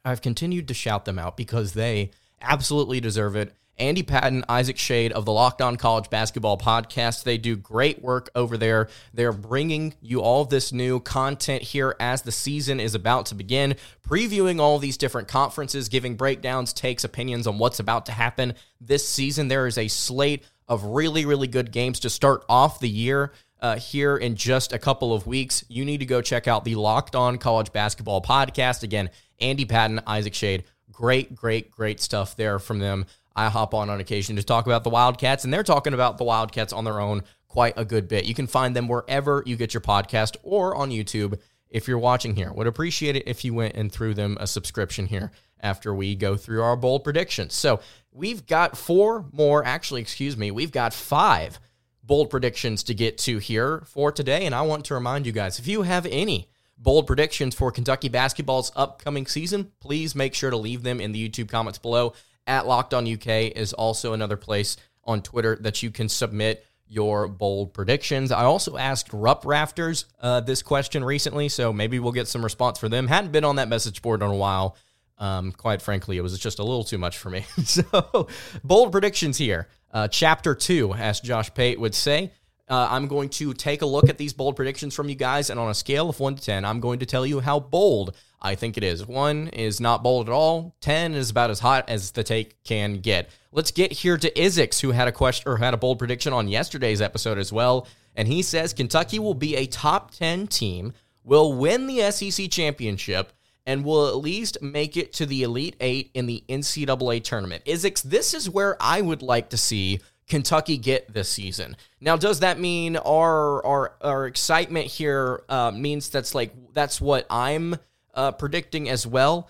I've 0.04 0.20
continued 0.20 0.68
to 0.68 0.74
shout 0.74 1.06
them 1.06 1.18
out 1.18 1.38
because 1.38 1.72
they 1.72 2.10
absolutely 2.42 3.00
deserve 3.00 3.36
it. 3.36 3.54
Andy 3.78 4.02
Patton, 4.02 4.44
Isaac 4.48 4.76
Schade 4.76 5.12
of 5.12 5.24
the 5.24 5.32
Locked 5.32 5.60
On 5.60 5.76
College 5.76 6.08
Basketball 6.08 6.56
Podcast. 6.56 7.24
They 7.24 7.38
do 7.38 7.56
great 7.56 8.02
work 8.02 8.30
over 8.34 8.56
there. 8.56 8.88
They're 9.12 9.32
bringing 9.32 9.94
you 10.00 10.20
all 10.20 10.44
this 10.44 10.72
new 10.72 11.00
content 11.00 11.62
here 11.62 11.96
as 11.98 12.22
the 12.22 12.32
season 12.32 12.78
is 12.78 12.94
about 12.94 13.26
to 13.26 13.34
begin, 13.34 13.74
previewing 14.08 14.60
all 14.60 14.78
these 14.78 14.96
different 14.96 15.26
conferences, 15.26 15.88
giving 15.88 16.16
breakdowns, 16.16 16.72
takes, 16.72 17.04
opinions 17.04 17.46
on 17.46 17.58
what's 17.58 17.80
about 17.80 18.06
to 18.06 18.12
happen 18.12 18.54
this 18.80 19.06
season. 19.08 19.48
There 19.48 19.66
is 19.66 19.78
a 19.78 19.88
slate 19.88 20.44
of 20.68 20.84
really, 20.84 21.26
really 21.26 21.48
good 21.48 21.72
games 21.72 22.00
to 22.00 22.10
start 22.10 22.44
off 22.48 22.80
the 22.80 22.88
year. 22.88 23.32
Uh, 23.60 23.76
here 23.76 24.16
in 24.16 24.36
just 24.36 24.74
a 24.74 24.78
couple 24.78 25.14
of 25.14 25.26
weeks, 25.26 25.64
you 25.68 25.86
need 25.86 25.98
to 25.98 26.06
go 26.06 26.20
check 26.20 26.46
out 26.46 26.64
the 26.64 26.74
Locked 26.74 27.16
On 27.16 27.38
College 27.38 27.72
Basketball 27.72 28.20
Podcast. 28.20 28.82
Again, 28.82 29.08
Andy 29.40 29.64
Patton, 29.64 30.00
Isaac 30.06 30.34
Schade. 30.34 30.64
Great, 30.92 31.34
great, 31.34 31.70
great 31.70 31.98
stuff 31.98 32.36
there 32.36 32.58
from 32.58 32.78
them. 32.78 33.06
I 33.36 33.48
hop 33.48 33.74
on 33.74 33.90
on 33.90 34.00
occasion 34.00 34.36
to 34.36 34.42
talk 34.42 34.66
about 34.66 34.84
the 34.84 34.90
Wildcats, 34.90 35.44
and 35.44 35.52
they're 35.52 35.62
talking 35.62 35.94
about 35.94 36.18
the 36.18 36.24
Wildcats 36.24 36.72
on 36.72 36.84
their 36.84 37.00
own 37.00 37.22
quite 37.48 37.74
a 37.76 37.84
good 37.84 38.08
bit. 38.08 38.24
You 38.24 38.34
can 38.34 38.46
find 38.46 38.74
them 38.74 38.88
wherever 38.88 39.42
you 39.46 39.56
get 39.56 39.74
your 39.74 39.80
podcast 39.80 40.36
or 40.42 40.74
on 40.74 40.90
YouTube 40.90 41.38
if 41.70 41.88
you're 41.88 41.98
watching 41.98 42.36
here. 42.36 42.52
Would 42.52 42.66
appreciate 42.66 43.16
it 43.16 43.24
if 43.26 43.44
you 43.44 43.54
went 43.54 43.74
and 43.74 43.90
threw 43.90 44.14
them 44.14 44.36
a 44.40 44.46
subscription 44.46 45.06
here 45.06 45.30
after 45.60 45.94
we 45.94 46.14
go 46.14 46.36
through 46.36 46.62
our 46.62 46.76
bold 46.76 47.04
predictions. 47.04 47.54
So 47.54 47.80
we've 48.12 48.46
got 48.46 48.76
four 48.76 49.26
more, 49.32 49.64
actually, 49.64 50.00
excuse 50.00 50.36
me, 50.36 50.50
we've 50.50 50.72
got 50.72 50.92
five 50.92 51.58
bold 52.02 52.30
predictions 52.30 52.82
to 52.84 52.94
get 52.94 53.18
to 53.18 53.38
here 53.38 53.82
for 53.86 54.12
today. 54.12 54.46
And 54.46 54.54
I 54.54 54.62
want 54.62 54.84
to 54.86 54.94
remind 54.94 55.26
you 55.26 55.32
guys 55.32 55.58
if 55.58 55.66
you 55.66 55.82
have 55.82 56.06
any 56.06 56.48
bold 56.76 57.06
predictions 57.06 57.54
for 57.54 57.70
Kentucky 57.70 58.08
basketball's 58.08 58.72
upcoming 58.76 59.26
season, 59.26 59.72
please 59.80 60.14
make 60.14 60.34
sure 60.34 60.50
to 60.50 60.56
leave 60.56 60.82
them 60.82 61.00
in 61.00 61.12
the 61.12 61.28
YouTube 61.28 61.48
comments 61.48 61.78
below 61.78 62.12
at 62.46 62.66
Locked 62.66 62.94
On 62.94 63.10
UK 63.10 63.52
is 63.56 63.72
also 63.72 64.12
another 64.12 64.36
place 64.36 64.76
on 65.04 65.22
Twitter 65.22 65.56
that 65.60 65.82
you 65.82 65.90
can 65.90 66.08
submit 66.08 66.64
your 66.86 67.28
bold 67.28 67.72
predictions. 67.72 68.30
I 68.30 68.44
also 68.44 68.76
asked 68.76 69.12
Rupp 69.12 69.44
Rafters 69.44 70.06
uh, 70.20 70.40
this 70.40 70.62
question 70.62 71.04
recently, 71.04 71.48
so 71.48 71.72
maybe 71.72 71.98
we'll 71.98 72.12
get 72.12 72.28
some 72.28 72.44
response 72.44 72.78
for 72.78 72.88
them. 72.88 73.08
Hadn't 73.08 73.32
been 73.32 73.44
on 73.44 73.56
that 73.56 73.68
message 73.68 74.02
board 74.02 74.22
in 74.22 74.30
a 74.30 74.36
while. 74.36 74.76
Um, 75.18 75.52
quite 75.52 75.80
frankly, 75.80 76.16
it 76.16 76.22
was 76.22 76.38
just 76.38 76.58
a 76.58 76.64
little 76.64 76.84
too 76.84 76.98
much 76.98 77.18
for 77.18 77.30
me. 77.30 77.46
so, 77.64 78.28
bold 78.62 78.92
predictions 78.92 79.38
here. 79.38 79.68
Uh, 79.92 80.08
chapter 80.08 80.54
two, 80.54 80.92
as 80.92 81.20
Josh 81.20 81.52
Pate 81.54 81.78
would 81.78 81.94
say. 81.94 82.32
Uh, 82.66 82.88
I'm 82.90 83.08
going 83.08 83.28
to 83.30 83.52
take 83.52 83.82
a 83.82 83.86
look 83.86 84.08
at 84.08 84.16
these 84.16 84.32
bold 84.32 84.56
predictions 84.56 84.94
from 84.94 85.08
you 85.08 85.14
guys, 85.14 85.50
and 85.50 85.60
on 85.60 85.70
a 85.70 85.74
scale 85.74 86.08
of 86.08 86.18
1 86.18 86.36
to 86.36 86.42
10, 86.42 86.64
I'm 86.64 86.80
going 86.80 87.00
to 87.00 87.06
tell 87.06 87.26
you 87.26 87.40
how 87.40 87.60
bold 87.60 88.16
I 88.44 88.54
think 88.54 88.76
it 88.76 88.84
is. 88.84 89.06
1 89.06 89.48
is 89.48 89.80
not 89.80 90.02
bold 90.02 90.28
at 90.28 90.32
all, 90.32 90.76
10 90.82 91.14
is 91.14 91.30
about 91.30 91.50
as 91.50 91.60
hot 91.60 91.88
as 91.88 92.10
the 92.10 92.22
take 92.22 92.62
can 92.62 93.00
get. 93.00 93.30
Let's 93.50 93.70
get 93.70 93.92
here 93.92 94.18
to 94.18 94.30
Izix, 94.32 94.80
who 94.80 94.90
had 94.90 95.08
a 95.08 95.12
question 95.12 95.50
or 95.50 95.56
had 95.56 95.74
a 95.74 95.78
bold 95.78 95.98
prediction 95.98 96.32
on 96.32 96.48
yesterday's 96.48 97.00
episode 97.00 97.38
as 97.38 97.52
well. 97.52 97.86
And 98.14 98.28
he 98.28 98.42
says 98.42 98.72
Kentucky 98.72 99.18
will 99.18 99.34
be 99.34 99.56
a 99.56 99.66
top 99.66 100.10
10 100.12 100.46
team, 100.48 100.92
will 101.24 101.54
win 101.54 101.86
the 101.86 102.10
SEC 102.10 102.50
championship, 102.50 103.32
and 103.66 103.84
will 103.84 104.08
at 104.08 104.16
least 104.16 104.60
make 104.60 104.96
it 104.96 105.12
to 105.14 105.26
the 105.26 105.42
Elite 105.42 105.76
Eight 105.80 106.10
in 106.14 106.26
the 106.26 106.44
NCAA 106.48 107.24
tournament. 107.24 107.64
Izix, 107.64 108.02
this 108.02 108.34
is 108.34 108.50
where 108.50 108.76
I 108.78 109.00
would 109.00 109.22
like 109.22 109.48
to 109.50 109.56
see 109.56 110.00
Kentucky 110.28 110.76
get 110.76 111.12
this 111.12 111.28
season. 111.28 111.76
Now, 112.00 112.16
does 112.16 112.40
that 112.40 112.58
mean 112.58 112.96
our 112.96 113.64
our 113.64 113.94
our 114.00 114.26
excitement 114.26 114.86
here 114.86 115.42
uh, 115.48 115.70
means 115.70 116.08
that's 116.08 116.34
like 116.34 116.52
that's 116.72 117.00
what 117.00 117.26
I'm 117.30 117.76
uh, 118.14 118.32
predicting 118.32 118.88
as 118.88 119.06
well? 119.06 119.48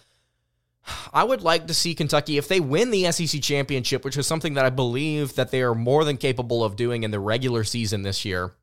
I 1.13 1.25
would 1.25 1.43
like 1.43 1.67
to 1.67 1.75
see 1.75 1.95
Kentucky 1.95 2.37
if 2.37 2.49
they 2.49 2.61
win 2.61 2.91
the 2.91 3.11
SEC 3.11 3.41
championship, 3.41 4.05
which 4.05 4.17
is 4.17 4.27
something 4.27 4.55
that 4.55 4.67
I 4.67 4.71
believe 4.71 5.35
that 5.35 5.51
they 5.51 5.63
are 5.63 5.75
more 5.75 6.05
than 6.05 6.17
capable 6.17 6.63
of 6.63 6.77
doing 6.77 7.03
in 7.03 7.11
the 7.11 7.21
regular 7.21 7.65
season 7.65 8.03
this 8.03 8.25
year. 8.25 8.55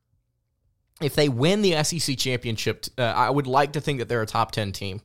If 1.00 1.14
they 1.14 1.28
win 1.28 1.62
the 1.62 1.82
SEC 1.82 2.16
championship, 2.16 2.86
uh, 2.96 3.02
I 3.02 3.28
would 3.30 3.48
like 3.48 3.72
to 3.72 3.80
think 3.80 3.98
that 3.98 4.08
they're 4.08 4.22
a 4.22 4.26
top 4.26 4.52
10 4.52 4.70
team. 4.72 5.00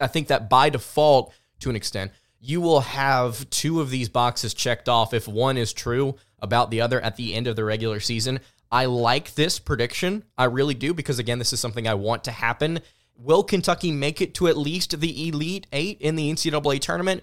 I 0.00 0.06
think 0.06 0.28
that 0.28 0.48
by 0.48 0.70
default, 0.70 1.34
to 1.60 1.70
an 1.70 1.76
extent, 1.76 2.12
you 2.40 2.60
will 2.60 2.80
have 2.80 3.48
two 3.50 3.80
of 3.80 3.90
these 3.90 4.08
boxes 4.08 4.54
checked 4.54 4.88
off 4.88 5.12
if 5.12 5.28
one 5.28 5.56
is 5.56 5.72
true 5.72 6.16
about 6.40 6.70
the 6.70 6.80
other 6.80 7.00
at 7.00 7.16
the 7.16 7.34
end 7.34 7.46
of 7.46 7.54
the 7.54 7.64
regular 7.64 8.00
season. 8.00 8.40
I 8.70 8.86
like 8.86 9.34
this 9.34 9.58
prediction. 9.58 10.24
I 10.38 10.44
really 10.44 10.74
do 10.74 10.94
because, 10.94 11.18
again, 11.18 11.38
this 11.38 11.52
is 11.52 11.60
something 11.60 11.86
I 11.86 11.94
want 11.94 12.24
to 12.24 12.32
happen. 12.32 12.80
Will 13.22 13.44
Kentucky 13.44 13.92
make 13.92 14.20
it 14.20 14.34
to 14.34 14.48
at 14.48 14.56
least 14.56 14.98
the 14.98 15.28
Elite 15.28 15.66
Eight 15.72 16.00
in 16.00 16.16
the 16.16 16.30
NCAA 16.30 16.80
tournament? 16.80 17.22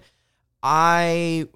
I. 0.62 1.48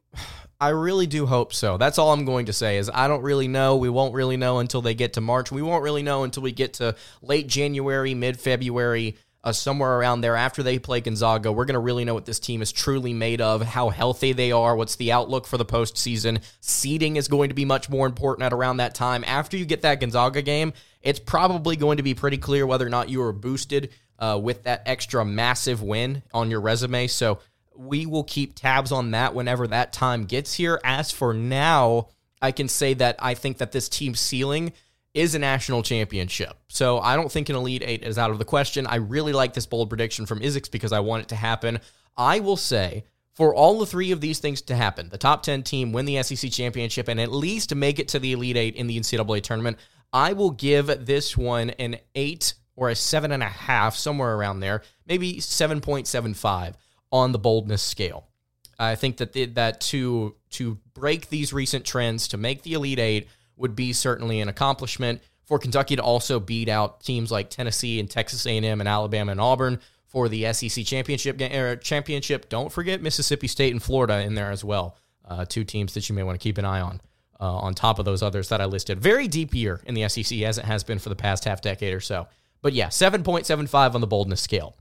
I 0.61 0.69
really 0.69 1.07
do 1.07 1.27
hope 1.27 1.53
so. 1.53 1.77
That's 1.77 1.99
all 1.99 2.13
I'm 2.13 2.25
going 2.25 2.47
to 2.47 2.53
say 2.53 2.79
is 2.79 2.89
I 2.95 3.09
don't 3.09 3.23
really 3.23 3.49
know. 3.49 3.77
We 3.77 3.91
won't 3.91 4.15
really 4.15 4.37
know 4.37 4.61
until 4.61 4.81
they 4.81 4.95
get 4.95 5.15
to 5.15 5.21
March. 5.21 5.51
We 5.51 5.61
won't 5.61 5.83
really 5.83 6.03
know 6.03 6.23
until 6.23 6.43
we 6.43 6.53
get 6.53 6.75
to 6.75 6.95
late 7.21 7.49
January, 7.49 8.15
mid 8.15 8.39
February 8.41 9.17
uh, 9.43 9.53
somewhere 9.53 9.99
around 9.99 10.23
there 10.23 10.37
after 10.37 10.63
they 10.63 10.79
play 10.79 11.01
Gonzaga. 11.01 11.53
We're 11.53 11.67
going 11.67 11.75
to 11.75 11.81
really 11.81 12.05
know 12.05 12.15
what 12.15 12.25
this 12.25 12.41
team 12.41 12.63
is 12.63 12.73
truly 12.73 13.13
made 13.13 13.41
of, 13.41 13.63
how 13.63 13.91
healthy 13.91 14.33
they 14.33 14.53
are, 14.53 14.75
what's 14.75 14.97
the 14.97 15.13
outlook 15.13 15.47
for 15.47 15.59
the 15.59 15.67
postseason. 15.67 16.43
Seeding 16.61 17.17
is 17.17 17.29
going 17.29 17.51
to 17.51 17.55
be 17.55 17.67
much 17.67 17.91
more 17.91 18.07
important 18.07 18.47
at 18.47 18.53
around 18.53 18.79
that 18.79 18.95
time. 18.95 19.23
After 19.27 19.57
you 19.57 19.67
get 19.67 19.83
that 19.83 20.01
Gonzaga 20.01 20.41
game, 20.41 20.73
it's 21.03 21.21
probably 21.21 21.77
going 21.77 21.99
to 21.99 22.03
be 22.03 22.15
pretty 22.15 22.39
clear 22.39 22.67
whether 22.67 22.87
or 22.87 22.91
not 22.91 23.11
you 23.11 23.21
are 23.23 23.33
boosted 23.33 23.91
uh, 24.25 24.38
with 24.38 24.62
that 24.62 24.83
extra 24.87 25.23
massive 25.23 25.83
win 25.83 26.23
on 26.33 26.50
your 26.50 26.61
resume. 26.61 27.07
So 27.09 27.40
we 27.76 28.07
will 28.07 28.25
keep 28.25 28.54
tabs 28.54 28.90
on 28.90 29.11
that 29.11 29.35
whenever 29.35 29.66
that 29.66 29.93
time 29.93 30.25
gets 30.25 30.54
here. 30.54 30.81
As 30.83 31.11
for 31.11 31.35
now, 31.35 32.09
I 32.40 32.50
can 32.50 32.69
say 32.69 32.95
that 32.95 33.16
I 33.19 33.35
think 33.35 33.59
that 33.59 33.73
this 33.73 33.87
team's 33.87 34.21
ceiling 34.21 34.73
is 35.12 35.35
a 35.35 35.38
national 35.38 35.83
championship. 35.83 36.57
So 36.69 37.00
I 37.00 37.16
don't 37.16 37.31
think 37.31 37.50
an 37.50 37.57
Elite 37.57 37.83
Eight 37.85 38.02
is 38.02 38.16
out 38.16 38.31
of 38.31 38.38
the 38.38 38.47
question. 38.47 38.87
I 38.87 38.97
really 38.97 39.35
like 39.35 39.52
this 39.52 39.66
bold 39.66 39.90
prediction 39.90 40.25
from 40.25 40.43
Isaacs 40.43 40.71
because 40.71 40.93
I 40.93 41.00
want 41.00 41.25
it 41.25 41.28
to 41.28 41.37
happen. 41.37 41.81
I 42.16 42.40
will 42.40 42.57
say 42.57 43.04
for 43.35 43.54
all 43.54 43.78
the 43.78 43.87
three 43.87 44.11
of 44.11 44.23
these 44.23 44.38
things 44.38 44.62
to 44.62 44.75
happen, 44.75 45.11
the 45.11 45.19
top 45.19 45.43
10 45.43 45.64
team 45.64 45.93
win 45.93 46.07
the 46.07 46.23
SEC 46.23 46.50
championship 46.50 47.09
and 47.09 47.21
at 47.21 47.31
least 47.31 47.75
make 47.75 47.99
it 47.99 48.09
to 48.09 48.19
the 48.19 48.33
Elite 48.33 48.57
Eight 48.57 48.75
in 48.75 48.87
the 48.87 48.99
NCAA 48.99 49.43
tournament, 49.43 49.76
I 50.14 50.33
will 50.33 50.50
give 50.50 51.04
this 51.04 51.37
one 51.37 51.71
an 51.71 51.99
eight 52.14 52.54
or 52.76 52.88
a 52.88 52.95
seven 52.95 53.33
and 53.33 53.43
a 53.43 53.49
half, 53.49 53.97
somewhere 53.97 54.35
around 54.35 54.61
there, 54.61 54.83
maybe 55.07 55.35
7.75 55.37 56.75
on 57.12 57.33
the 57.33 57.38
boldness 57.38 57.83
scale. 57.83 58.26
I 58.78 58.97
think 58.97 59.19
that 59.19 59.33
the, 59.33 59.47
that 59.47 59.81
to 59.83 60.35
to 60.50 60.78
break 60.95 61.28
these 61.28 61.52
recent 61.52 61.85
trends, 61.85 62.28
to 62.28 62.37
make 62.37 62.62
the 62.62 62.75
Elite 62.75 62.99
Eight, 62.99 63.28
would 63.57 63.76
be 63.76 63.93
certainly 63.93 64.40
an 64.40 64.49
accomplishment 64.49 65.21
for 65.45 65.59
Kentucky 65.59 65.97
to 65.97 66.02
also 66.02 66.40
beat 66.40 66.69
out 66.69 67.00
teams 67.00 67.31
like 67.31 67.50
Tennessee 67.50 68.00
and 68.00 68.11
Texas 68.11 68.47
A&M 68.47 68.81
and 68.81 68.88
Alabama 68.88 69.33
and 69.33 69.40
Auburn 69.40 69.78
for 70.07 70.28
the 70.28 70.52
SEC 70.52 70.85
championship. 70.85 71.40
Er, 71.40 71.76
championship. 71.76 72.49
Don't 72.49 72.73
forget 72.73 73.02
Mississippi 73.02 73.47
State 73.47 73.73
and 73.73 73.83
Florida 73.83 74.21
in 74.21 74.35
there 74.35 74.50
as 74.50 74.64
well. 74.64 74.97
Uh, 75.25 75.45
two 75.45 75.64
teams 75.64 75.95
that 75.95 76.09
you 76.09 76.14
may 76.14 76.23
want 76.23 76.38
to 76.38 76.43
keep 76.43 76.59
an 76.59 76.64
eye 76.64 76.81
on. 76.81 77.00
Uh, 77.40 77.52
on 77.52 77.75
top 77.75 77.99
of 77.99 78.04
those 78.04 78.23
others 78.23 78.49
that 78.50 78.61
I 78.61 78.64
listed, 78.66 79.00
very 79.00 79.26
deep 79.26 79.54
year 79.54 79.81
in 79.87 79.95
the 79.95 80.09
SEC 80.09 80.40
as 80.43 80.57
it 80.57 80.64
has 80.64 80.85
been 80.85 81.00
for 81.00 81.09
the 81.09 81.16
past 81.16 81.45
half 81.45 81.61
decade 81.61 81.93
or 81.93 82.00
so. 82.00 82.28
But 82.64 82.73
yeah, 82.73 82.87
7.75 82.87 83.94
on 83.94 84.00
the 84.00 84.06
boldness 84.06 84.40
scale. 84.40 84.75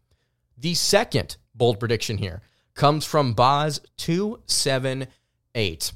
The 0.58 0.74
second 0.74 1.36
bold 1.54 1.82
prediction 1.82 2.18
here 2.18 2.42
comes 2.76 3.04
from 3.04 3.34
Boz 3.34 3.82
278. 3.98 5.92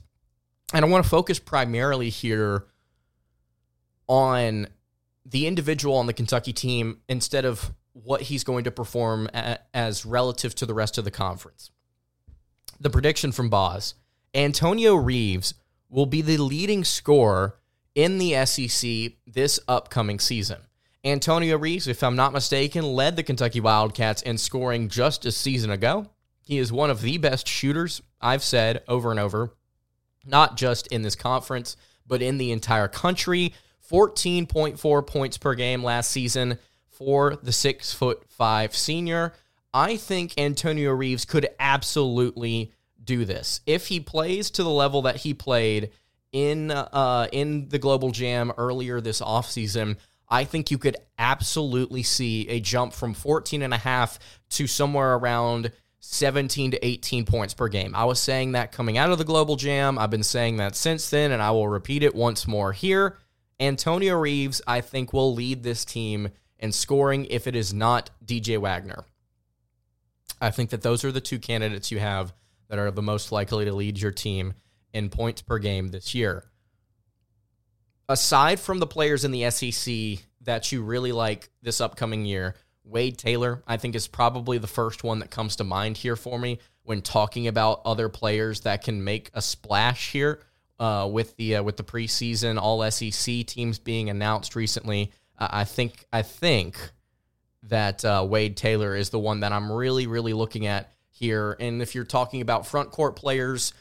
And 0.73 0.83
I 0.83 0.87
want 0.89 1.05
to 1.05 1.09
focus 1.09 1.39
primarily 1.39 2.09
here 2.09 2.65
on 4.05 4.67
the 5.25 5.47
individual 5.47 5.95
on 5.95 6.07
the 6.07 6.13
Kentucky 6.13 6.51
team 6.51 6.99
instead 7.07 7.45
of 7.45 7.71
what 7.93 8.23
he's 8.23 8.43
going 8.43 8.65
to 8.65 8.71
perform 8.71 9.29
as 9.73 10.05
relative 10.05 10.55
to 10.55 10.65
the 10.65 10.73
rest 10.73 10.97
of 10.97 11.05
the 11.05 11.11
conference. 11.11 11.71
The 12.81 12.89
prediction 12.89 13.31
from 13.31 13.49
Boz 13.49 13.93
Antonio 14.33 14.93
Reeves 14.95 15.53
will 15.89 16.05
be 16.05 16.21
the 16.21 16.37
leading 16.37 16.83
scorer 16.83 17.55
in 17.95 18.17
the 18.17 18.45
SEC 18.45 19.13
this 19.25 19.57
upcoming 19.69 20.19
season. 20.19 20.66
Antonio 21.07 21.57
Reeves, 21.57 21.87
if 21.87 22.03
I'm 22.03 22.15
not 22.15 22.33
mistaken, 22.33 22.83
led 22.83 23.15
the 23.15 23.23
Kentucky 23.23 23.59
Wildcats 23.59 24.21
in 24.21 24.37
scoring 24.37 24.89
just 24.89 25.25
a 25.25 25.31
season 25.31 25.71
ago. 25.71 26.07
He 26.41 26.57
is 26.57 26.71
one 26.71 26.89
of 26.89 27.01
the 27.01 27.17
best 27.17 27.47
shooters, 27.47 28.01
I've 28.19 28.43
said 28.43 28.83
over 28.87 29.11
and 29.11 29.19
over, 29.19 29.53
not 30.25 30.57
just 30.57 30.87
in 30.87 31.03
this 31.03 31.15
conference, 31.15 31.77
but 32.05 32.21
in 32.21 32.37
the 32.37 32.51
entire 32.51 32.87
country. 32.87 33.53
14.4 33.89 35.07
points 35.07 35.37
per 35.37 35.55
game 35.55 35.83
last 35.83 36.11
season 36.11 36.57
for 36.89 37.37
the 37.37 37.51
six 37.53 37.93
foot 37.93 38.23
five 38.27 38.75
senior. 38.75 39.33
I 39.73 39.95
think 39.95 40.33
Antonio 40.37 40.91
Reeves 40.91 41.25
could 41.25 41.47
absolutely 41.59 42.73
do 43.01 43.23
this 43.23 43.61
if 43.65 43.87
he 43.87 43.99
plays 43.99 44.49
to 44.51 44.63
the 44.63 44.69
level 44.69 45.03
that 45.03 45.17
he 45.17 45.33
played 45.33 45.91
in 46.31 46.71
uh, 46.71 47.27
in 47.31 47.69
the 47.69 47.79
Global 47.79 48.11
Jam 48.11 48.51
earlier 48.57 48.99
this 48.99 49.21
offseason. 49.21 49.97
I 50.29 50.43
think 50.43 50.71
you 50.71 50.77
could 50.77 50.97
absolutely 51.17 52.03
see 52.03 52.47
a 52.49 52.59
jump 52.59 52.93
from 52.93 53.13
14 53.13 53.61
and 53.61 53.73
a 53.73 53.77
half 53.77 54.19
to 54.51 54.67
somewhere 54.67 55.15
around 55.15 55.71
17 55.99 56.71
to 56.71 56.85
18 56.85 57.25
points 57.25 57.53
per 57.53 57.67
game. 57.67 57.95
I 57.95 58.05
was 58.05 58.19
saying 58.19 58.51
that 58.51 58.71
coming 58.71 58.97
out 58.97 59.11
of 59.11 59.17
the 59.17 59.23
Global 59.23 59.55
Jam. 59.55 59.97
I've 59.97 60.09
been 60.09 60.23
saying 60.23 60.57
that 60.57 60.75
since 60.75 61.09
then, 61.09 61.31
and 61.31 61.41
I 61.41 61.51
will 61.51 61.67
repeat 61.67 62.03
it 62.03 62.15
once 62.15 62.47
more 62.47 62.71
here. 62.73 63.17
Antonio 63.59 64.17
Reeves, 64.17 64.61
I 64.67 64.81
think, 64.81 65.13
will 65.13 65.33
lead 65.33 65.63
this 65.63 65.85
team 65.85 66.29
in 66.59 66.71
scoring 66.71 67.25
if 67.25 67.47
it 67.47 67.55
is 67.55 67.73
not 67.73 68.09
DJ 68.25 68.57
Wagner. 68.57 69.05
I 70.39 70.51
think 70.51 70.69
that 70.69 70.81
those 70.81 71.03
are 71.03 71.11
the 71.11 71.21
two 71.21 71.39
candidates 71.39 71.91
you 71.91 71.99
have 71.99 72.33
that 72.67 72.77
are 72.79 72.91
the 72.91 73.01
most 73.01 73.31
likely 73.31 73.65
to 73.65 73.73
lead 73.73 73.99
your 73.99 74.11
team 74.11 74.53
in 74.93 75.09
points 75.09 75.41
per 75.41 75.57
game 75.57 75.87
this 75.87 76.13
year 76.13 76.43
aside 78.09 78.59
from 78.59 78.79
the 78.79 78.87
players 78.87 79.25
in 79.25 79.31
the 79.31 79.49
SEC 79.49 80.25
that 80.41 80.71
you 80.71 80.81
really 80.81 81.11
like 81.11 81.49
this 81.61 81.81
upcoming 81.81 82.25
year, 82.25 82.55
Wade 82.83 83.17
Taylor, 83.17 83.63
I 83.67 83.77
think, 83.77 83.95
is 83.95 84.07
probably 84.07 84.57
the 84.57 84.67
first 84.67 85.03
one 85.03 85.19
that 85.19 85.29
comes 85.29 85.57
to 85.57 85.63
mind 85.63 85.97
here 85.97 86.15
for 86.15 86.39
me 86.39 86.59
when 86.83 87.01
talking 87.01 87.47
about 87.47 87.81
other 87.83 88.07
players 88.07 88.61
that 88.61 88.83
can 88.83 89.03
make 89.03 89.29
a 89.33 89.41
splash 89.41 90.11
here 90.11 90.39
uh, 90.79 91.07
with 91.11 91.35
the 91.35 91.57
uh, 91.57 91.63
with 91.63 91.75
the 91.75 91.83
preseason 91.83 92.57
All 92.57 92.89
SEC 92.89 93.45
teams 93.45 93.77
being 93.77 94.09
announced 94.09 94.55
recently. 94.55 95.11
I 95.37 95.65
think 95.65 96.05
I 96.13 96.21
think 96.21 96.77
that 97.63 98.05
uh, 98.05 98.25
Wade 98.27 98.55
Taylor 98.55 98.95
is 98.95 99.09
the 99.09 99.19
one 99.19 99.41
that 99.41 99.51
I'm 99.51 99.71
really 99.71 100.07
really 100.07 100.33
looking 100.33 100.65
at 100.65 100.91
here. 101.09 101.57
And 101.59 101.81
if 101.81 101.93
you're 101.93 102.05
talking 102.05 102.41
about 102.41 102.65
front 102.65 102.91
court 102.91 103.15
players 103.15 103.73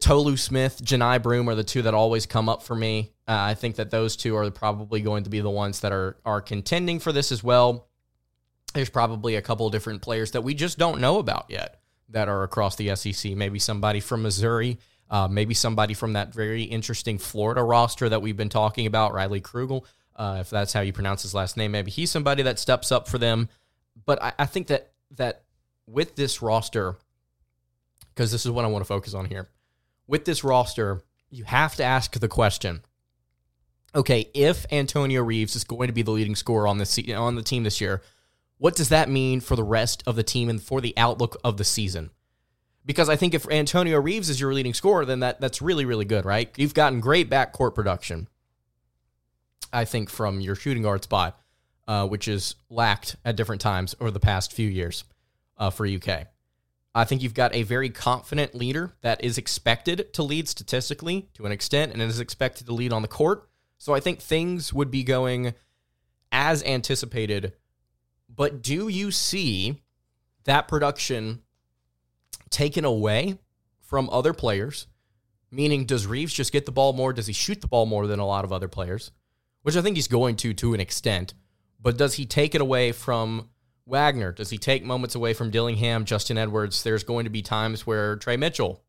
Tolu 0.00 0.36
Smith, 0.36 0.82
Johni 0.84 1.22
Broome 1.22 1.48
are 1.48 1.54
the 1.54 1.64
two 1.64 1.82
that 1.82 1.94
always 1.94 2.26
come 2.26 2.48
up 2.48 2.62
for 2.62 2.74
me. 2.74 3.12
Uh, 3.26 3.36
I 3.38 3.54
think 3.54 3.76
that 3.76 3.90
those 3.90 4.16
two 4.16 4.36
are 4.36 4.50
probably 4.50 5.00
going 5.00 5.24
to 5.24 5.30
be 5.30 5.40
the 5.40 5.50
ones 5.50 5.80
that 5.80 5.92
are 5.92 6.16
are 6.24 6.40
contending 6.40 6.98
for 6.98 7.12
this 7.12 7.32
as 7.32 7.42
well. 7.42 7.88
There's 8.74 8.90
probably 8.90 9.36
a 9.36 9.42
couple 9.42 9.68
different 9.70 10.02
players 10.02 10.32
that 10.32 10.42
we 10.42 10.54
just 10.54 10.78
don't 10.78 11.00
know 11.00 11.18
about 11.18 11.46
yet 11.48 11.80
that 12.10 12.28
are 12.28 12.42
across 12.42 12.76
the 12.76 12.94
SEC. 12.94 13.32
Maybe 13.32 13.58
somebody 13.58 14.00
from 14.00 14.22
Missouri, 14.22 14.78
uh, 15.10 15.28
maybe 15.28 15.54
somebody 15.54 15.94
from 15.94 16.12
that 16.12 16.32
very 16.32 16.62
interesting 16.62 17.18
Florida 17.18 17.62
roster 17.62 18.08
that 18.08 18.22
we've 18.22 18.36
been 18.36 18.48
talking 18.48 18.86
about, 18.86 19.14
Riley 19.14 19.40
Krugel, 19.40 19.84
uh, 20.14 20.38
if 20.40 20.50
that's 20.50 20.72
how 20.72 20.82
you 20.82 20.92
pronounce 20.92 21.22
his 21.22 21.34
last 21.34 21.56
name. 21.56 21.72
Maybe 21.72 21.90
he's 21.90 22.10
somebody 22.10 22.42
that 22.42 22.58
steps 22.58 22.92
up 22.92 23.08
for 23.08 23.18
them. 23.18 23.48
But 24.04 24.22
I, 24.22 24.32
I 24.40 24.46
think 24.46 24.66
that 24.68 24.92
that 25.12 25.42
with 25.86 26.16
this 26.16 26.42
roster, 26.42 26.96
because 28.16 28.32
this 28.32 28.46
is 28.46 28.50
what 28.50 28.64
I 28.64 28.68
want 28.68 28.80
to 28.80 28.88
focus 28.88 29.14
on 29.14 29.26
here. 29.26 29.48
With 30.06 30.24
this 30.24 30.42
roster, 30.42 31.02
you 31.28 31.44
have 31.44 31.76
to 31.76 31.84
ask 31.84 32.18
the 32.18 32.28
question 32.28 32.82
okay, 33.94 34.28
if 34.34 34.66
Antonio 34.70 35.22
Reeves 35.22 35.56
is 35.56 35.64
going 35.64 35.86
to 35.86 35.92
be 35.92 36.02
the 36.02 36.10
leading 36.10 36.36
scorer 36.36 36.68
on 36.68 36.76
the, 36.76 37.14
on 37.14 37.34
the 37.34 37.42
team 37.42 37.62
this 37.62 37.80
year, 37.80 38.02
what 38.58 38.76
does 38.76 38.90
that 38.90 39.08
mean 39.08 39.40
for 39.40 39.56
the 39.56 39.64
rest 39.64 40.02
of 40.06 40.16
the 40.16 40.22
team 40.22 40.50
and 40.50 40.60
for 40.60 40.82
the 40.82 40.92
outlook 40.98 41.38
of 41.42 41.56
the 41.56 41.64
season? 41.64 42.10
Because 42.84 43.08
I 43.08 43.16
think 43.16 43.32
if 43.32 43.48
Antonio 43.50 43.98
Reeves 43.98 44.28
is 44.28 44.38
your 44.38 44.52
leading 44.52 44.74
scorer, 44.74 45.06
then 45.06 45.20
that, 45.20 45.40
that's 45.40 45.62
really, 45.62 45.86
really 45.86 46.04
good, 46.04 46.26
right? 46.26 46.52
You've 46.58 46.74
gotten 46.74 47.00
great 47.00 47.30
backcourt 47.30 47.74
production, 47.74 48.28
I 49.72 49.86
think, 49.86 50.10
from 50.10 50.42
your 50.42 50.56
shooting 50.56 50.82
guard 50.82 51.02
spot, 51.02 51.40
uh, 51.88 52.06
which 52.06 52.28
is 52.28 52.54
lacked 52.68 53.16
at 53.24 53.34
different 53.34 53.62
times 53.62 53.96
over 53.98 54.10
the 54.10 54.20
past 54.20 54.52
few 54.52 54.68
years 54.68 55.04
uh, 55.56 55.70
for 55.70 55.86
UK. 55.86 56.26
I 56.96 57.04
think 57.04 57.22
you've 57.22 57.34
got 57.34 57.54
a 57.54 57.62
very 57.62 57.90
confident 57.90 58.54
leader 58.54 58.94
that 59.02 59.22
is 59.22 59.36
expected 59.36 60.14
to 60.14 60.22
lead 60.22 60.48
statistically 60.48 61.28
to 61.34 61.44
an 61.44 61.52
extent 61.52 61.92
and 61.92 62.00
is 62.00 62.20
expected 62.20 62.66
to 62.66 62.72
lead 62.72 62.90
on 62.90 63.02
the 63.02 63.08
court. 63.08 63.50
So 63.76 63.92
I 63.92 64.00
think 64.00 64.18
things 64.18 64.72
would 64.72 64.90
be 64.90 65.04
going 65.04 65.52
as 66.32 66.64
anticipated. 66.64 67.52
But 68.34 68.62
do 68.62 68.88
you 68.88 69.10
see 69.10 69.82
that 70.44 70.68
production 70.68 71.42
taken 72.48 72.86
away 72.86 73.40
from 73.82 74.08
other 74.08 74.32
players? 74.32 74.86
Meaning, 75.50 75.84
does 75.84 76.06
Reeves 76.06 76.32
just 76.32 76.50
get 76.50 76.64
the 76.64 76.72
ball 76.72 76.94
more? 76.94 77.12
Does 77.12 77.26
he 77.26 77.34
shoot 77.34 77.60
the 77.60 77.68
ball 77.68 77.84
more 77.84 78.06
than 78.06 78.20
a 78.20 78.26
lot 78.26 78.46
of 78.46 78.54
other 78.54 78.68
players? 78.68 79.10
Which 79.60 79.76
I 79.76 79.82
think 79.82 79.96
he's 79.96 80.08
going 80.08 80.36
to 80.36 80.54
to 80.54 80.72
an 80.72 80.80
extent. 80.80 81.34
But 81.78 81.98
does 81.98 82.14
he 82.14 82.24
take 82.24 82.54
it 82.54 82.62
away 82.62 82.92
from 82.92 83.50
Wagner, 83.86 84.32
does 84.32 84.50
he 84.50 84.58
take 84.58 84.84
moments 84.84 85.14
away 85.14 85.32
from 85.32 85.50
Dillingham, 85.50 86.04
Justin 86.04 86.36
Edwards? 86.36 86.82
There's 86.82 87.04
going 87.04 87.24
to 87.24 87.30
be 87.30 87.42
times 87.42 87.86
where 87.86 88.16
Tre 88.16 88.36
Mitchell 88.36 88.82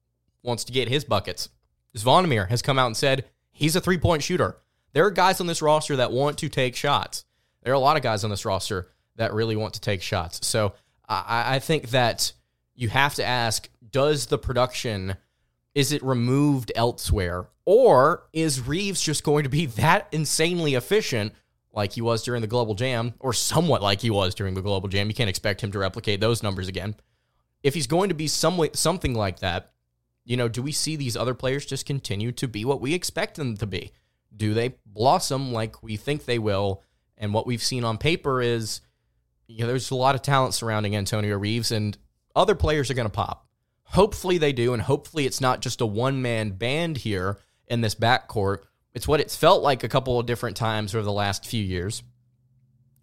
wants 0.44 0.64
to 0.66 0.74
get 0.74 0.88
his 0.88 1.06
buckets. 1.06 1.50
Zvonimir 1.96 2.50
has 2.50 2.62
come 2.62 2.80
out 2.80 2.88
and 2.88 2.98
said 2.98 3.26
he's 3.52 3.76
a 3.76 3.82
three 3.82 3.98
point 3.98 4.24
shooter. 4.24 4.58
There 4.94 5.06
are 5.06 5.12
guys 5.12 5.40
on 5.40 5.48
this 5.48 5.62
roster 5.62 5.98
that 5.98 6.12
want 6.12 6.40
to 6.40 6.50
take 6.50 6.76
shots. 6.76 7.26
There 7.64 7.72
are 7.74 7.76
a 7.76 7.80
lot 7.80 7.98
of 7.98 8.04
guys 8.04 8.24
on 8.24 8.30
this 8.30 8.46
roster 8.46 8.90
that 9.18 9.34
really 9.34 9.56
want 9.56 9.76
to 9.76 9.82
take 9.82 10.02
shots. 10.02 10.46
So 10.46 10.74
I, 11.08 11.56
I 11.56 11.60
think 11.60 11.90
that 11.90 12.32
you 12.76 12.90
have 12.90 13.16
to 13.16 13.26
ask 13.26 13.70
does 13.92 14.28
the 14.28 14.38
production 14.38 15.16
is 15.76 15.92
it 15.92 16.04
removed 16.04 16.72
elsewhere 16.76 17.46
or 17.66 18.24
is 18.34 18.66
Reeves 18.66 19.02
just 19.02 19.24
going 19.24 19.44
to 19.44 19.50
be 19.50 19.66
that 19.78 20.08
insanely 20.12 20.76
efficient 20.76 21.34
like 21.74 21.94
he 21.94 22.02
was 22.02 22.24
during 22.24 22.42
the 22.42 22.48
Global 22.48 22.76
Jam, 22.76 23.14
or 23.20 23.34
somewhat 23.34 23.82
like 23.82 24.02
he 24.02 24.10
was 24.10 24.34
during 24.34 24.54
the 24.54 24.62
Global 24.62 24.90
Jam. 24.90 25.08
You 25.08 25.14
can't 25.14 25.30
expect 25.30 25.62
him 25.62 25.72
to 25.72 25.80
replicate 25.80 26.20
those 26.20 26.42
numbers 26.44 26.68
again. 26.68 26.96
If 27.64 27.74
he's 27.74 27.88
going 27.88 28.10
to 28.10 28.16
be 28.16 28.28
some 28.28 28.58
way, 28.58 28.70
something 28.74 29.14
like 29.14 29.40
that, 29.40 29.72
you 30.26 30.38
know, 30.38 30.48
do 30.48 30.62
we 30.62 30.72
see 30.72 30.96
these 30.96 31.16
other 31.16 31.34
players 31.34 31.66
just 31.66 31.86
continue 31.86 32.32
to 32.34 32.48
be 32.48 32.66
what 32.66 32.82
we 32.82 32.94
expect 32.94 33.36
them 33.36 33.56
to 33.58 33.66
be? 33.66 33.92
Do 34.36 34.54
they 34.54 34.76
blossom 34.86 35.54
like 35.54 35.82
we 35.82 35.96
think 35.96 36.26
they 36.26 36.40
will? 36.40 36.84
And 37.18 37.34
what 37.34 37.48
we've 37.48 37.64
seen 37.64 37.84
on 37.84 37.98
paper 37.98 38.42
is, 38.42 38.82
you 39.48 39.62
know, 39.62 39.68
there's 39.68 39.92
a 39.92 39.96
lot 39.96 40.16
of 40.16 40.22
talent 40.22 40.54
surrounding 40.54 40.96
Antonio 40.96 41.38
Reeves, 41.38 41.72
and 41.72 41.98
other 42.36 42.56
players 42.56 42.92
are 42.92 42.94
going 42.94 43.08
to 43.08 43.12
pop. 43.12 43.48
Hopefully 43.84 44.38
they 44.38 44.52
do, 44.52 44.74
and 44.74 44.82
hopefully 44.82 45.26
it's 45.26 45.42
not 45.42 45.62
just 45.62 45.82
a 45.82 45.86
one 45.86 46.22
man 46.22 46.52
band 46.52 46.98
here 46.98 47.40
in 47.68 47.82
this 47.82 47.96
backcourt. 47.96 48.60
It's 48.98 49.08
what 49.08 49.20
it's 49.20 49.36
felt 49.36 49.62
like 49.62 49.84
a 49.84 49.88
couple 49.88 50.20
of 50.20 50.26
different 50.26 50.58
times 50.58 50.96
over 50.96 51.04
the 51.04 51.12
last 51.12 51.46
few 51.46 51.64
years. 51.64 52.02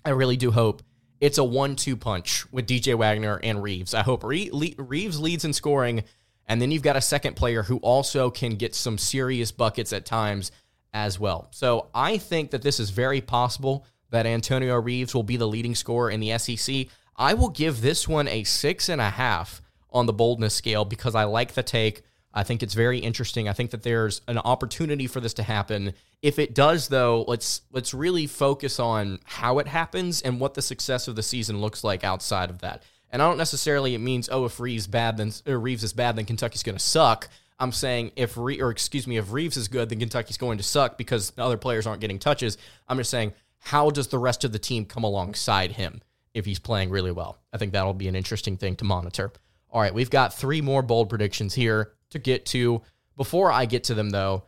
I 0.05 0.11
really 0.11 0.37
do 0.37 0.51
hope 0.51 0.83
it's 1.21 1.39
a 1.39 1.45
one 1.45 1.77
two 1.77 1.97
punch 1.97 2.51
with 2.51 2.67
DJ 2.67 2.97
Wagner 2.97 3.39
and 3.41 3.63
Reeves. 3.63 3.95
I 3.95 4.03
hope 4.03 4.25
Reeves 4.25 5.21
leads 5.21 5.45
in 5.45 5.53
scoring, 5.53 6.03
and 6.49 6.61
then 6.61 6.73
you've 6.73 6.83
got 6.83 6.97
a 6.97 7.01
second 7.01 7.37
player 7.37 7.63
who 7.63 7.77
also 7.77 8.29
can 8.29 8.57
get 8.57 8.75
some 8.75 8.99
serious 8.99 9.53
buckets 9.53 9.93
at 9.93 10.05
times 10.05 10.51
as 10.93 11.21
well. 11.21 11.47
So 11.53 11.91
I 11.95 12.19
think 12.19 12.51
that 12.51 12.63
this 12.63 12.81
is 12.81 12.91
very 12.91 13.21
possible 13.21 13.87
that 14.11 14.27
Antonio 14.27 14.75
Reeves 14.81 15.15
will 15.15 15.23
be 15.23 15.37
the 15.37 15.47
leading 15.47 15.77
scorer 15.77 16.11
in 16.11 16.19
the 16.19 16.37
SEC. 16.39 16.89
I 17.15 17.35
will 17.35 17.51
give 17.51 17.83
this 17.83 18.09
one 18.09 18.27
a 18.27 18.43
six 18.43 18.89
and 18.89 19.01
a 19.01 19.11
half 19.11 19.63
on 19.91 20.07
the 20.07 20.13
boldness 20.13 20.57
scale 20.57 20.85
because 20.85 21.15
I 21.15 21.23
like 21.23 21.55
the 21.55 21.63
take. 21.63 22.03
I 22.35 22.43
think 22.43 22.65
it's 22.65 22.75
very 22.75 22.99
interesting. 22.99 23.49
I 23.49 23.53
think 23.53 23.71
that 23.71 23.85
there's 23.85 24.21
an 24.27 24.39
opportunity 24.39 25.07
for 25.07 25.21
this 25.21 25.35
to 25.35 25.45
happen. 25.45 25.95
If 26.21 26.41
it 26.41 26.53
does, 26.53 26.89
though, 26.89 27.25
let's 27.29 27.63
let's 27.71 27.95
really 27.95 28.27
focus 28.27 28.81
on 28.81 29.21
how 29.25 29.61
it 29.61 29.69
happens 29.69 30.21
and 30.21 30.41
what 30.41 30.55
the 30.55 30.63
success 30.63 31.07
of 31.07 31.15
the 31.15 31.23
season 31.23 31.61
looks 31.61 31.85
like 31.85 32.03
outside 32.03 32.51
of 32.51 32.59
that. 32.59 32.83
And 33.11 33.23
I 33.23 33.29
don't 33.29 33.39
necessarily 33.39 33.95
it 33.95 33.99
means 33.99 34.29
oh 34.33 34.45
if 34.45 34.59
Reeves 34.59 34.89
bad 34.89 35.17
then 35.17 35.33
Reeves 35.47 35.85
is 35.85 35.93
bad 35.93 36.17
then 36.17 36.25
Kentucky's 36.25 36.65
going 36.65 36.77
to 36.77 36.83
suck. 36.83 37.29
I'm 37.61 37.71
saying 37.71 38.11
if 38.17 38.37
Re- 38.37 38.61
or 38.61 38.71
excuse 38.71 39.07
me 39.07 39.17
if 39.17 39.31
Reeves 39.31 39.57
is 39.57 39.69
good 39.69 39.89
then 39.89 40.01
Kentucky's 40.01 40.37
going 40.37 40.59
to 40.59 40.65
suck 40.65 40.99
because 40.99 41.33
other 41.39 41.57
players 41.57 41.87
aren't 41.87 42.01
getting 42.01 42.19
touches. 42.19 42.59
I'm 42.89 42.99
just 42.99 43.11
saying 43.11 43.33
how 43.61 43.91
does 43.91 44.09
the 44.09 44.19
rest 44.19 44.43
of 44.43 44.51
the 44.51 44.59
team 44.59 44.85
come 44.85 45.05
alongside 45.05 45.71
him 45.71 46.03
if 46.35 46.45
he's 46.45 46.59
playing 46.59 46.91
really 46.91 47.13
well? 47.13 47.39
I 47.53 47.59
think 47.59 47.73
that'll 47.73 47.95
be 47.95 48.09
an 48.09 48.17
interesting 48.17 48.57
thing 48.57 48.75
to 48.77 48.85
monitor. 48.85 49.33
All 49.71 49.81
right, 49.81 49.95
we've 49.95 50.11
got 50.11 50.35
three 50.35 50.61
more 50.61 50.83
bold 50.83 51.09
predictions 51.09 51.55
here 51.55 51.94
to 52.15 52.19
get 52.19 52.47
to. 52.47 52.83
Before 53.17 53.53
I 53.53 53.67
get 53.67 53.85
to 53.85 53.95
them, 53.95 54.11
though, 54.11 54.45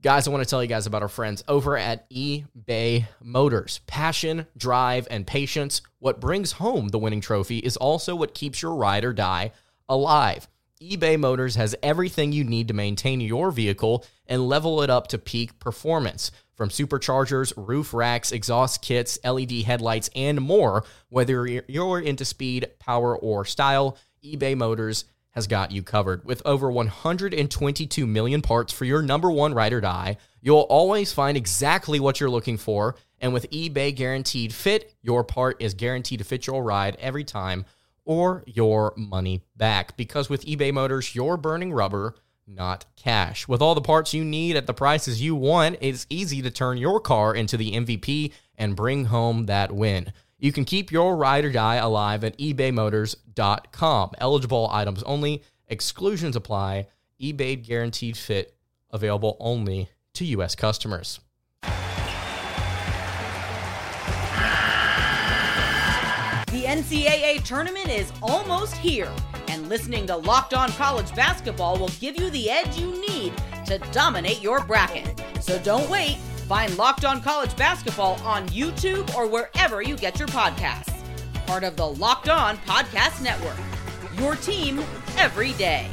guys, 0.00 0.26
I 0.26 0.30
want 0.30 0.42
to 0.42 0.48
tell 0.48 0.62
you 0.62 0.68
guys 0.68 0.86
about 0.86 1.02
our 1.02 1.08
friends 1.08 1.44
over 1.48 1.76
at 1.76 2.08
eBay 2.10 3.06
Motors. 3.20 3.80
Passion, 3.86 4.46
drive, 4.56 5.08
and 5.10 5.26
patience. 5.26 5.82
What 5.98 6.20
brings 6.20 6.52
home 6.52 6.88
the 6.88 6.98
winning 6.98 7.20
trophy 7.20 7.58
is 7.58 7.76
also 7.76 8.14
what 8.14 8.34
keeps 8.34 8.62
your 8.62 8.74
ride 8.74 9.04
or 9.04 9.12
die 9.12 9.52
alive. 9.88 10.48
eBay 10.80 11.18
Motors 11.18 11.56
has 11.56 11.74
everything 11.82 12.32
you 12.32 12.44
need 12.44 12.68
to 12.68 12.74
maintain 12.74 13.20
your 13.20 13.50
vehicle 13.50 14.04
and 14.26 14.48
level 14.48 14.82
it 14.82 14.90
up 14.90 15.08
to 15.08 15.18
peak 15.18 15.58
performance. 15.58 16.30
From 16.54 16.70
superchargers, 16.70 17.52
roof 17.56 17.94
racks, 17.94 18.32
exhaust 18.32 18.82
kits, 18.82 19.18
LED 19.24 19.62
headlights, 19.62 20.10
and 20.14 20.40
more, 20.40 20.84
whether 21.08 21.46
you're 21.46 22.00
into 22.00 22.24
speed, 22.24 22.68
power, 22.80 23.16
or 23.16 23.44
style, 23.44 23.96
eBay 24.24 24.56
Motors 24.56 25.04
has 25.38 25.46
got 25.46 25.70
you 25.70 25.84
covered. 25.84 26.24
With 26.24 26.42
over 26.44 26.68
122 26.68 28.06
million 28.08 28.42
parts 28.42 28.72
for 28.72 28.84
your 28.84 29.02
number 29.02 29.30
one 29.30 29.54
ride 29.54 29.72
or 29.72 29.80
die, 29.80 30.16
you'll 30.40 30.62
always 30.62 31.12
find 31.12 31.36
exactly 31.36 32.00
what 32.00 32.18
you're 32.18 32.28
looking 32.28 32.56
for. 32.56 32.96
And 33.20 33.32
with 33.32 33.48
eBay 33.50 33.94
Guaranteed 33.94 34.52
Fit, 34.52 34.92
your 35.00 35.22
part 35.22 35.62
is 35.62 35.74
guaranteed 35.74 36.18
to 36.18 36.24
fit 36.24 36.48
your 36.48 36.64
ride 36.64 36.96
every 36.98 37.22
time 37.22 37.66
or 38.04 38.42
your 38.46 38.92
money 38.96 39.42
back. 39.56 39.96
Because 39.96 40.28
with 40.28 40.44
eBay 40.44 40.72
Motors, 40.72 41.14
you're 41.14 41.36
burning 41.36 41.72
rubber, 41.72 42.16
not 42.44 42.86
cash. 42.96 43.46
With 43.46 43.62
all 43.62 43.76
the 43.76 43.80
parts 43.80 44.12
you 44.12 44.24
need 44.24 44.56
at 44.56 44.66
the 44.66 44.74
prices 44.74 45.22
you 45.22 45.36
want, 45.36 45.76
it's 45.80 46.06
easy 46.10 46.42
to 46.42 46.50
turn 46.50 46.78
your 46.78 46.98
car 46.98 47.32
into 47.32 47.56
the 47.56 47.74
MVP 47.74 48.32
and 48.56 48.74
bring 48.74 49.04
home 49.04 49.46
that 49.46 49.70
win. 49.70 50.12
You 50.40 50.52
can 50.52 50.64
keep 50.64 50.92
your 50.92 51.16
ride 51.16 51.44
or 51.44 51.50
die 51.50 51.76
alive 51.76 52.22
at 52.22 52.38
ebaymotors.com. 52.38 54.10
Eligible 54.18 54.68
items 54.72 55.02
only, 55.02 55.42
exclusions 55.66 56.36
apply. 56.36 56.86
eBay 57.20 57.60
guaranteed 57.60 58.16
fit 58.16 58.54
available 58.90 59.36
only 59.40 59.88
to 60.14 60.24
U.S. 60.26 60.54
customers. 60.54 61.18
The 66.52 66.64
NCAA 66.64 67.42
tournament 67.42 67.88
is 67.88 68.12
almost 68.22 68.74
here, 68.76 69.12
and 69.48 69.68
listening 69.68 70.06
to 70.06 70.16
Locked 70.16 70.54
On 70.54 70.70
College 70.70 71.12
Basketball 71.16 71.78
will 71.78 71.90
give 72.00 72.18
you 72.18 72.30
the 72.30 72.48
edge 72.48 72.78
you 72.78 72.92
need 73.08 73.32
to 73.66 73.78
dominate 73.90 74.40
your 74.40 74.64
bracket. 74.64 75.20
So 75.40 75.58
don't 75.58 75.90
wait. 75.90 76.18
Find 76.48 76.78
Locked 76.78 77.04
On 77.04 77.20
College 77.20 77.54
Basketball 77.56 78.14
on 78.24 78.48
YouTube 78.48 79.14
or 79.14 79.26
wherever 79.26 79.82
you 79.82 79.98
get 79.98 80.18
your 80.18 80.28
podcasts. 80.28 80.94
Part 81.46 81.62
of 81.62 81.76
the 81.76 81.86
Locked 81.86 82.30
On 82.30 82.56
Podcast 82.56 83.22
Network. 83.22 83.58
Your 84.18 84.34
team 84.34 84.82
every 85.18 85.52
day. 85.52 85.86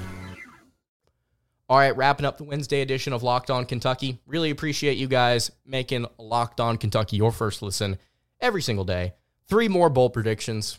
All 1.68 1.78
right, 1.78 1.96
wrapping 1.98 2.26
up 2.26 2.38
the 2.38 2.46
Wednesday 2.46 2.80
edition 2.80 3.12
of 3.12 3.22
Locked 3.22 3.52
On 3.52 3.66
Kentucky. 3.66 4.22
Really 4.26 4.50
appreciate 4.50 4.98
you 4.98 5.08
guys 5.08 5.52
making 5.66 6.06
Locked 6.18 6.62
On 6.62 6.78
Kentucky 6.78 7.18
your 7.18 7.34
first 7.34 7.62
listen 7.62 7.98
every 8.40 8.62
single 8.62 8.86
day. 8.86 9.14
Three 9.50 9.68
more 9.68 9.90
bowl 9.90 10.10
predictions 10.10 10.78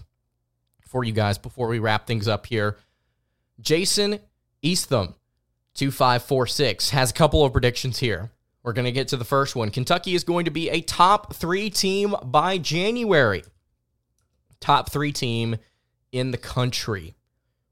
for 0.88 1.04
you 1.04 1.12
guys 1.12 1.36
before 1.36 1.68
we 1.68 1.80
wrap 1.80 2.06
things 2.06 2.26
up 2.28 2.46
here. 2.46 2.78
Jason 3.60 4.20
Eastham, 4.62 5.16
2546, 5.74 6.90
has 6.90 7.10
a 7.10 7.14
couple 7.14 7.44
of 7.44 7.52
predictions 7.52 7.98
here. 7.98 8.30
We're 8.66 8.72
going 8.72 8.86
to 8.86 8.92
get 8.92 9.06
to 9.08 9.16
the 9.16 9.24
first 9.24 9.54
one. 9.54 9.70
Kentucky 9.70 10.16
is 10.16 10.24
going 10.24 10.46
to 10.46 10.50
be 10.50 10.68
a 10.70 10.80
top 10.80 11.36
three 11.36 11.70
team 11.70 12.16
by 12.24 12.58
January. 12.58 13.44
Top 14.58 14.90
three 14.90 15.12
team 15.12 15.58
in 16.10 16.32
the 16.32 16.36
country. 16.36 17.14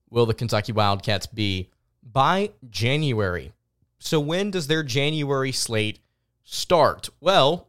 Will 0.09 0.25
the 0.25 0.35
Kentucky 0.35 0.71
Wildcats 0.71 1.27
be 1.27 1.73
by 2.01 2.53
January? 2.71 3.51
So, 3.99 4.21
when 4.21 4.53
does 4.53 4.69
their 4.69 4.85
January 4.85 5.51
slate 5.51 5.99
start? 6.45 7.09
Well, 7.21 7.67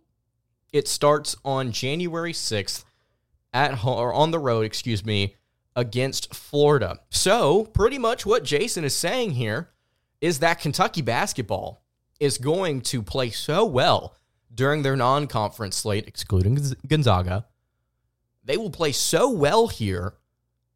it 0.71 0.87
starts 0.87 1.35
on 1.43 1.71
January 1.71 2.33
6th 2.33 2.83
at 3.51 3.73
home, 3.73 3.97
or 3.97 4.13
on 4.13 4.29
the 4.29 4.37
road, 4.37 4.67
excuse 4.67 5.03
me, 5.03 5.35
against 5.75 6.31
Florida. 6.35 6.99
So, 7.09 7.63
pretty 7.63 7.97
much 7.97 8.23
what 8.23 8.43
Jason 8.43 8.83
is 8.83 8.95
saying 8.95 9.31
here 9.31 9.71
is 10.21 10.37
that 10.39 10.59
Kentucky 10.59 11.01
basketball 11.01 11.81
is 12.19 12.37
going 12.37 12.81
to 12.81 13.01
play 13.01 13.29
so 13.29 13.65
well 13.65 14.15
during 14.53 14.83
their 14.83 14.95
non 14.95 15.27
conference 15.27 15.75
slate, 15.75 16.07
excluding 16.07 16.57
Gonzaga. 16.87 17.45
They 18.43 18.57
will 18.57 18.69
play 18.69 18.91
so 18.91 19.29
well 19.29 19.67
here. 19.67 20.13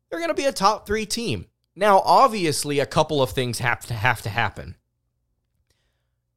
They're 0.10 0.20
going 0.20 0.30
to 0.30 0.36
be 0.36 0.46
a 0.46 0.52
top 0.52 0.88
three 0.88 1.06
team. 1.06 1.46
Now, 1.76 2.00
obviously, 2.00 2.80
a 2.80 2.86
couple 2.86 3.22
of 3.22 3.30
things 3.30 3.60
have 3.60 3.86
to 3.86 3.94
have 3.94 4.22
to 4.24 4.30
happen. 4.30 4.76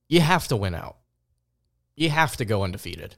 You 0.08 0.20
have 0.20 0.46
to 0.48 0.56
win 0.56 0.74
out. 0.74 0.98
You 1.96 2.10
have 2.10 2.36
to 2.36 2.44
go 2.44 2.62
undefeated. 2.62 3.16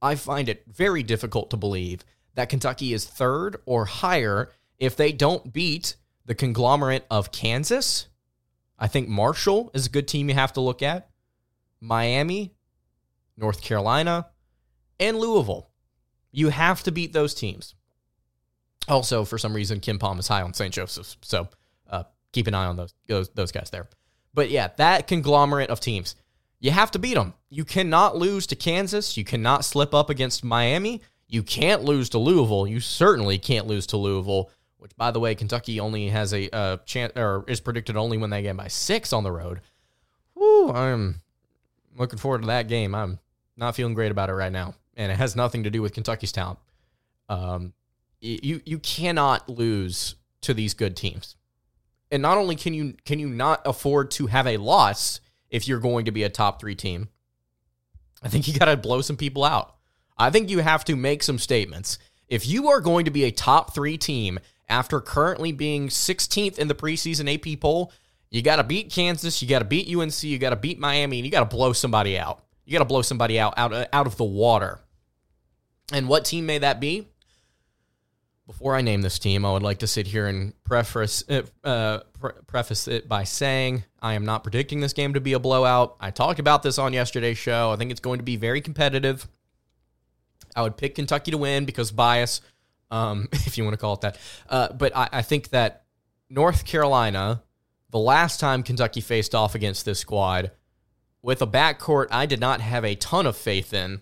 I 0.00 0.14
find 0.14 0.48
it 0.48 0.64
very 0.68 1.02
difficult 1.02 1.50
to 1.50 1.56
believe 1.56 2.04
that 2.34 2.48
Kentucky 2.48 2.92
is 2.92 3.04
third 3.04 3.56
or 3.66 3.86
higher 3.86 4.52
if 4.78 4.96
they 4.96 5.10
don't 5.10 5.52
beat 5.52 5.96
the 6.24 6.34
conglomerate 6.34 7.06
of 7.10 7.32
Kansas. 7.32 8.06
I 8.78 8.88
think 8.88 9.08
Marshall 9.08 9.70
is 9.74 9.86
a 9.86 9.90
good 9.90 10.06
team 10.06 10.28
you 10.28 10.34
have 10.34 10.52
to 10.52 10.60
look 10.60 10.82
at. 10.82 11.08
Miami, 11.86 12.52
North 13.36 13.62
Carolina, 13.62 14.26
and 14.98 15.18
Louisville. 15.18 15.70
You 16.32 16.48
have 16.50 16.82
to 16.82 16.92
beat 16.92 17.12
those 17.12 17.34
teams. 17.34 17.74
Also, 18.88 19.24
for 19.24 19.38
some 19.38 19.54
reason, 19.54 19.80
KenPom 19.80 20.18
is 20.18 20.28
high 20.28 20.42
on 20.42 20.54
St. 20.54 20.72
Joseph's, 20.72 21.16
so 21.22 21.48
uh, 21.90 22.04
keep 22.32 22.46
an 22.46 22.54
eye 22.54 22.66
on 22.66 22.76
those, 22.76 22.94
those 23.08 23.28
those 23.30 23.52
guys 23.52 23.70
there. 23.70 23.88
But 24.34 24.50
yeah, 24.50 24.68
that 24.76 25.06
conglomerate 25.06 25.70
of 25.70 25.80
teams, 25.80 26.14
you 26.60 26.70
have 26.70 26.90
to 26.92 26.98
beat 26.98 27.14
them. 27.14 27.34
You 27.48 27.64
cannot 27.64 28.16
lose 28.16 28.46
to 28.48 28.56
Kansas. 28.56 29.16
You 29.16 29.24
cannot 29.24 29.64
slip 29.64 29.94
up 29.94 30.10
against 30.10 30.44
Miami. 30.44 31.02
You 31.28 31.42
can't 31.42 31.84
lose 31.84 32.10
to 32.10 32.18
Louisville. 32.18 32.66
You 32.66 32.80
certainly 32.80 33.38
can't 33.38 33.66
lose 33.66 33.86
to 33.88 33.96
Louisville. 33.96 34.50
Which, 34.78 34.94
by 34.96 35.10
the 35.10 35.20
way, 35.20 35.34
Kentucky 35.34 35.80
only 35.80 36.08
has 36.08 36.32
a 36.32 36.54
uh, 36.54 36.76
chance, 36.84 37.12
or 37.16 37.44
is 37.48 37.60
predicted 37.60 37.96
only 37.96 38.18
when 38.18 38.30
they 38.30 38.42
get 38.42 38.56
by 38.56 38.68
six 38.68 39.12
on 39.12 39.24
the 39.24 39.32
road. 39.32 39.60
I'm 40.38 41.22
looking 41.96 42.18
forward 42.18 42.42
to 42.42 42.46
that 42.48 42.68
game. 42.68 42.94
I'm 42.94 43.18
not 43.56 43.74
feeling 43.74 43.94
great 43.94 44.10
about 44.10 44.30
it 44.30 44.34
right 44.34 44.52
now, 44.52 44.74
and 44.96 45.10
it 45.10 45.16
has 45.16 45.36
nothing 45.36 45.64
to 45.64 45.70
do 45.70 45.82
with 45.82 45.94
Kentucky's 45.94 46.32
talent. 46.32 46.58
Um, 47.28 47.72
you 48.20 48.60
you 48.64 48.78
cannot 48.78 49.48
lose 49.48 50.16
to 50.42 50.54
these 50.54 50.74
good 50.74 50.96
teams, 50.96 51.36
and 52.10 52.22
not 52.22 52.38
only 52.38 52.56
can 52.56 52.74
you 52.74 52.94
can 53.04 53.18
you 53.18 53.28
not 53.28 53.62
afford 53.64 54.10
to 54.12 54.26
have 54.26 54.46
a 54.46 54.56
loss 54.56 55.20
if 55.50 55.68
you're 55.68 55.80
going 55.80 56.04
to 56.06 56.12
be 56.12 56.22
a 56.22 56.28
top 56.28 56.60
three 56.60 56.74
team. 56.74 57.08
I 58.22 58.28
think 58.28 58.48
you 58.48 58.58
got 58.58 58.66
to 58.66 58.76
blow 58.76 59.00
some 59.00 59.16
people 59.16 59.44
out. 59.44 59.76
I 60.18 60.30
think 60.30 60.50
you 60.50 60.60
have 60.60 60.84
to 60.86 60.96
make 60.96 61.22
some 61.22 61.38
statements. 61.38 61.98
If 62.28 62.46
you 62.46 62.68
are 62.68 62.80
going 62.80 63.04
to 63.04 63.10
be 63.10 63.24
a 63.24 63.30
top 63.30 63.74
three 63.74 63.98
team 63.98 64.38
after 64.68 65.00
currently 65.00 65.52
being 65.52 65.88
16th 65.88 66.58
in 66.58 66.68
the 66.68 66.74
preseason 66.74 67.32
AP 67.32 67.60
poll, 67.60 67.92
you 68.30 68.42
got 68.42 68.56
to 68.56 68.64
beat 68.64 68.90
Kansas, 68.90 69.40
you 69.40 69.48
got 69.48 69.60
to 69.60 69.64
beat 69.64 69.94
UNC, 69.94 70.22
you 70.22 70.38
got 70.38 70.50
to 70.50 70.56
beat 70.56 70.78
Miami, 70.78 71.18
and 71.18 71.24
you 71.24 71.30
got 71.30 71.48
to 71.48 71.56
blow 71.56 71.72
somebody 71.72 72.18
out. 72.18 72.44
You 72.64 72.72
got 72.72 72.80
to 72.80 72.88
blow 72.88 73.02
somebody 73.02 73.38
out, 73.38 73.54
out 73.56 73.88
out 73.92 74.06
of 74.06 74.16
the 74.16 74.24
water. 74.24 74.80
And 75.92 76.08
what 76.08 76.24
team 76.24 76.46
may 76.46 76.58
that 76.58 76.80
be? 76.80 77.06
Before 78.46 78.76
I 78.76 78.80
name 78.80 79.02
this 79.02 79.18
team, 79.18 79.44
I 79.44 79.52
would 79.52 79.62
like 79.62 79.78
to 79.80 79.88
sit 79.88 80.06
here 80.06 80.26
and 80.26 80.52
preface 80.62 81.24
it, 81.28 81.50
uh, 81.64 82.00
pre- 82.18 82.32
preface 82.46 82.86
it 82.86 83.08
by 83.08 83.24
saying 83.24 83.84
I 84.00 84.14
am 84.14 84.24
not 84.24 84.44
predicting 84.44 84.80
this 84.80 84.92
game 84.92 85.14
to 85.14 85.20
be 85.20 85.32
a 85.32 85.40
blowout. 85.40 85.96
I 86.00 86.10
talked 86.10 86.38
about 86.38 86.62
this 86.62 86.78
on 86.78 86.92
yesterday's 86.92 87.38
show. 87.38 87.72
I 87.72 87.76
think 87.76 87.90
it's 87.90 88.00
going 88.00 88.18
to 88.18 88.24
be 88.24 88.36
very 88.36 88.60
competitive. 88.60 89.26
I 90.54 90.62
would 90.62 90.76
pick 90.76 90.94
Kentucky 90.94 91.32
to 91.32 91.38
win 91.38 91.64
because 91.64 91.90
bias, 91.90 92.40
um, 92.90 93.28
if 93.32 93.58
you 93.58 93.64
want 93.64 93.74
to 93.74 93.80
call 93.80 93.94
it 93.94 94.00
that. 94.02 94.18
Uh, 94.48 94.72
but 94.72 94.96
I, 94.96 95.08
I 95.12 95.22
think 95.22 95.50
that 95.50 95.84
North 96.30 96.64
Carolina, 96.64 97.42
the 97.90 97.98
last 97.98 98.40
time 98.40 98.62
Kentucky 98.62 99.00
faced 99.00 99.34
off 99.34 99.54
against 99.54 99.84
this 99.84 100.00
squad, 100.00 100.50
with 101.22 101.42
a 101.42 101.46
backcourt 101.46 102.06
I 102.10 102.26
did 102.26 102.40
not 102.40 102.60
have 102.60 102.84
a 102.84 102.94
ton 102.94 103.26
of 103.26 103.36
faith 103.36 103.72
in. 103.72 104.00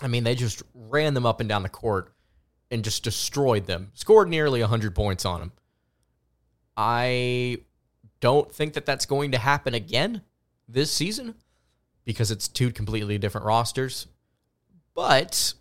I 0.00 0.08
mean, 0.08 0.24
they 0.24 0.34
just 0.34 0.62
ran 0.74 1.14
them 1.14 1.26
up 1.26 1.40
and 1.40 1.48
down 1.48 1.62
the 1.62 1.68
court 1.68 2.12
and 2.70 2.84
just 2.84 3.02
destroyed 3.02 3.66
them, 3.66 3.90
scored 3.94 4.28
nearly 4.28 4.60
100 4.60 4.94
points 4.94 5.24
on 5.24 5.40
them. 5.40 5.52
I 6.76 7.58
don't 8.20 8.52
think 8.52 8.74
that 8.74 8.86
that's 8.86 9.06
going 9.06 9.32
to 9.32 9.38
happen 9.38 9.74
again 9.74 10.22
this 10.68 10.92
season 10.92 11.34
because 12.04 12.30
it's 12.30 12.48
two 12.48 12.70
completely 12.70 13.18
different 13.18 13.46
rosters. 13.46 14.06
But 14.94 15.54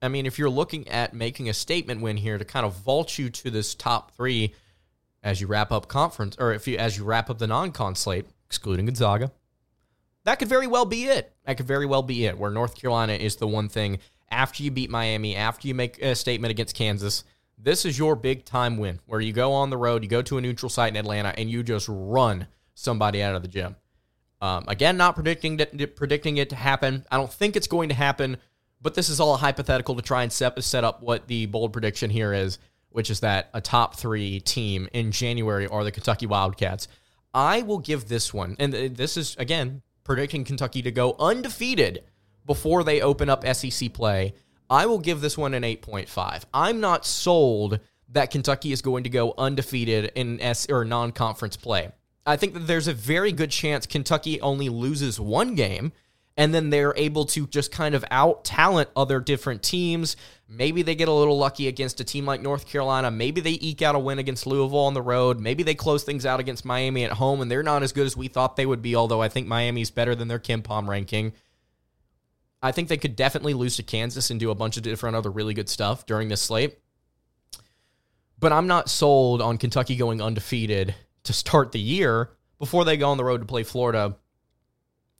I 0.00 0.08
mean, 0.08 0.26
if 0.26 0.38
you're 0.38 0.50
looking 0.50 0.88
at 0.88 1.14
making 1.14 1.48
a 1.48 1.54
statement 1.54 2.00
win 2.00 2.16
here 2.16 2.38
to 2.38 2.44
kind 2.44 2.66
of 2.66 2.74
vault 2.74 3.18
you 3.18 3.30
to 3.30 3.50
this 3.50 3.74
top 3.74 4.16
three 4.16 4.54
as 5.22 5.40
you 5.40 5.46
wrap 5.46 5.70
up 5.70 5.88
conference, 5.88 6.36
or 6.38 6.52
if 6.52 6.66
you 6.66 6.76
as 6.76 6.96
you 6.96 7.04
wrap 7.04 7.30
up 7.30 7.38
the 7.38 7.46
non-con 7.46 7.94
slate, 7.94 8.26
excluding 8.46 8.86
Gonzaga, 8.86 9.30
that 10.24 10.38
could 10.38 10.48
very 10.48 10.66
well 10.66 10.84
be 10.84 11.04
it. 11.04 11.32
That 11.44 11.56
could 11.56 11.66
very 11.66 11.86
well 11.86 12.02
be 12.02 12.26
it. 12.26 12.38
Where 12.38 12.50
North 12.50 12.74
Carolina 12.74 13.14
is 13.14 13.36
the 13.36 13.46
one 13.46 13.68
thing 13.68 13.98
after 14.30 14.62
you 14.62 14.70
beat 14.70 14.90
Miami, 14.90 15.36
after 15.36 15.68
you 15.68 15.74
make 15.74 16.02
a 16.02 16.14
statement 16.14 16.50
against 16.50 16.74
Kansas, 16.74 17.24
this 17.58 17.84
is 17.84 17.98
your 17.98 18.16
big 18.16 18.44
time 18.44 18.78
win 18.78 18.98
where 19.06 19.20
you 19.20 19.32
go 19.32 19.52
on 19.52 19.70
the 19.70 19.76
road, 19.76 20.02
you 20.02 20.08
go 20.08 20.22
to 20.22 20.38
a 20.38 20.40
neutral 20.40 20.68
site 20.68 20.92
in 20.92 20.96
Atlanta, 20.96 21.34
and 21.36 21.50
you 21.50 21.62
just 21.62 21.86
run 21.88 22.46
somebody 22.74 23.22
out 23.22 23.34
of 23.34 23.42
the 23.42 23.48
gym. 23.48 23.76
Um, 24.40 24.64
again, 24.66 24.96
not 24.96 25.14
predicting 25.14 25.60
predicting 25.94 26.38
it 26.38 26.50
to 26.50 26.56
happen. 26.56 27.06
I 27.10 27.16
don't 27.16 27.32
think 27.32 27.54
it's 27.54 27.68
going 27.68 27.90
to 27.90 27.94
happen, 27.94 28.38
but 28.80 28.94
this 28.94 29.08
is 29.08 29.20
all 29.20 29.34
a 29.34 29.38
hypothetical 29.38 29.94
to 29.94 30.02
try 30.02 30.24
and 30.24 30.32
set, 30.32 30.60
set 30.64 30.82
up 30.82 31.00
what 31.02 31.28
the 31.28 31.46
bold 31.46 31.72
prediction 31.72 32.10
here 32.10 32.32
is, 32.32 32.58
which 32.92 33.10
is 33.10 33.20
that 33.20 33.50
a 33.54 33.60
top 33.60 33.96
three 33.96 34.40
team 34.40 34.88
in 34.92 35.12
January 35.12 35.66
are 35.66 35.84
the 35.84 35.92
Kentucky 35.92 36.26
Wildcats. 36.26 36.88
I 37.34 37.62
will 37.62 37.78
give 37.78 38.08
this 38.08 38.32
one, 38.32 38.56
and 38.58 38.72
this 38.72 39.16
is 39.16 39.36
again 39.38 39.82
predicting 40.04 40.44
Kentucky 40.44 40.82
to 40.82 40.90
go 40.90 41.16
undefeated 41.18 42.04
before 42.44 42.84
they 42.84 43.00
open 43.00 43.28
up 43.28 43.46
SEC 43.46 43.92
play. 43.92 44.34
I 44.68 44.86
will 44.86 44.98
give 44.98 45.20
this 45.20 45.38
one 45.38 45.54
an 45.54 45.62
8.5. 45.62 46.44
I'm 46.52 46.80
not 46.80 47.06
sold 47.06 47.78
that 48.08 48.30
Kentucky 48.30 48.72
is 48.72 48.82
going 48.82 49.04
to 49.04 49.10
go 49.10 49.34
undefeated 49.38 50.12
in 50.14 50.40
S 50.40 50.66
or 50.68 50.84
non-conference 50.84 51.56
play. 51.56 51.90
I 52.26 52.36
think 52.36 52.54
that 52.54 52.66
there's 52.66 52.88
a 52.88 52.94
very 52.94 53.32
good 53.32 53.50
chance 53.50 53.86
Kentucky 53.86 54.40
only 54.40 54.68
loses 54.68 55.18
one 55.18 55.54
game 55.54 55.92
and 56.36 56.54
then 56.54 56.70
they're 56.70 56.94
able 56.96 57.26
to 57.26 57.46
just 57.46 57.70
kind 57.70 57.94
of 57.94 58.04
out 58.10 58.44
talent 58.44 58.88
other 58.96 59.20
different 59.20 59.62
teams. 59.62 60.16
Maybe 60.48 60.82
they 60.82 60.94
get 60.94 61.08
a 61.08 61.12
little 61.12 61.38
lucky 61.38 61.68
against 61.68 62.00
a 62.00 62.04
team 62.04 62.26
like 62.26 62.40
North 62.40 62.66
Carolina. 62.66 63.10
Maybe 63.10 63.40
they 63.40 63.58
eke 63.60 63.82
out 63.82 63.94
a 63.94 63.98
win 63.98 64.18
against 64.18 64.46
Louisville 64.46 64.80
on 64.80 64.94
the 64.94 65.02
road. 65.02 65.40
Maybe 65.40 65.62
they 65.62 65.74
close 65.74 66.04
things 66.04 66.26
out 66.26 66.40
against 66.40 66.64
Miami 66.64 67.04
at 67.04 67.12
home 67.12 67.40
and 67.40 67.50
they're 67.50 67.62
not 67.62 67.82
as 67.82 67.92
good 67.92 68.06
as 68.06 68.16
we 68.16 68.28
thought 68.28 68.56
they 68.56 68.66
would 68.66 68.82
be, 68.82 68.96
although 68.96 69.22
I 69.22 69.28
think 69.28 69.46
Miami's 69.46 69.90
better 69.90 70.14
than 70.14 70.28
their 70.28 70.38
KenPom 70.38 70.88
ranking. 70.88 71.32
I 72.62 72.72
think 72.72 72.88
they 72.88 72.96
could 72.96 73.16
definitely 73.16 73.54
lose 73.54 73.76
to 73.76 73.82
Kansas 73.82 74.30
and 74.30 74.38
do 74.38 74.50
a 74.50 74.54
bunch 74.54 74.76
of 74.76 74.82
different 74.82 75.16
other 75.16 75.30
really 75.30 75.54
good 75.54 75.68
stuff 75.68 76.06
during 76.06 76.28
this 76.28 76.42
slate. 76.42 76.78
But 78.38 78.52
I'm 78.52 78.66
not 78.66 78.88
sold 78.88 79.42
on 79.42 79.58
Kentucky 79.58 79.96
going 79.96 80.22
undefeated 80.22 80.94
to 81.24 81.32
start 81.32 81.72
the 81.72 81.80
year 81.80 82.30
before 82.58 82.84
they 82.84 82.96
go 82.96 83.08
on 83.08 83.16
the 83.16 83.24
road 83.24 83.40
to 83.40 83.46
play 83.46 83.64
Florida 83.64 84.16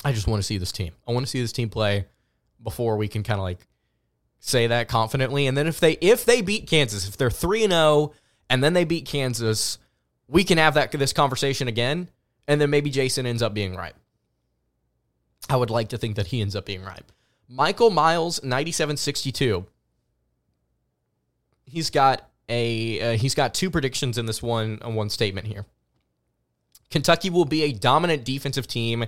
I 0.05 0.13
just 0.13 0.27
want 0.27 0.41
to 0.41 0.47
see 0.47 0.59
this 0.59 0.73
team. 0.73 0.93
I 1.07 1.13
want 1.13 1.27
to 1.27 1.31
see 1.31 1.41
this 1.41 1.53
team 1.53 1.69
play 1.69 2.07
before 2.63 2.97
we 2.97 3.09
can 3.09 3.23
kind 3.23 3.39
of 3.39 3.45
like 3.45 3.67
say 4.41 4.67
that 4.67 4.89
confidently. 4.89 5.47
And 5.47 5.57
then 5.57 5.67
if 5.67 5.81
they 5.81 5.93
if 6.01 6.25
they 6.25 6.43
beat 6.43 6.69
Kansas, 6.69 7.09
if 7.09 7.17
they're 7.17 7.31
three 7.31 7.65
and 7.65 7.73
zero, 7.73 7.83
oh, 7.83 8.15
and 8.51 8.63
then 8.63 8.73
they 8.73 8.85
beat 8.85 9.07
Kansas, 9.07 9.79
we 10.29 10.45
can 10.45 10.59
have 10.59 10.75
that 10.75 10.93
this 10.93 11.13
conversation 11.13 11.69
again. 11.69 12.09
And 12.49 12.61
then 12.61 12.71
maybe 12.71 12.91
Jason 12.91 13.25
ends 13.25 13.43
up 13.43 13.55
being 13.55 13.77
right. 13.77 13.95
I 15.49 15.57
would 15.57 15.71
like 15.71 15.91
to 15.91 15.99
think 15.99 16.17
that 16.17 16.29
he 16.29 16.41
ends 16.41 16.57
up 16.57 16.67
being 16.67 16.83
right. 16.83 17.03
Michael 17.49 17.91
Miles, 17.91 18.43
ninety-seven 18.43 18.97
sixty-two. 18.97 19.67
He's 21.65 21.91
got 21.91 22.29
a 22.49 23.01
uh, 23.01 23.17
he's 23.17 23.35
got 23.35 23.55
two 23.55 23.71
predictions 23.71 24.19
in 24.19 24.27
this 24.27 24.43
one 24.43 24.81
uh, 24.85 24.91
one 24.91 25.11
statement 25.11 25.47
here. 25.47 25.67
Kentucky 26.91 27.31
will 27.31 27.45
be 27.45 27.63
a 27.63 27.73
dominant 27.73 28.25
defensive 28.25 28.67
team 28.67 29.05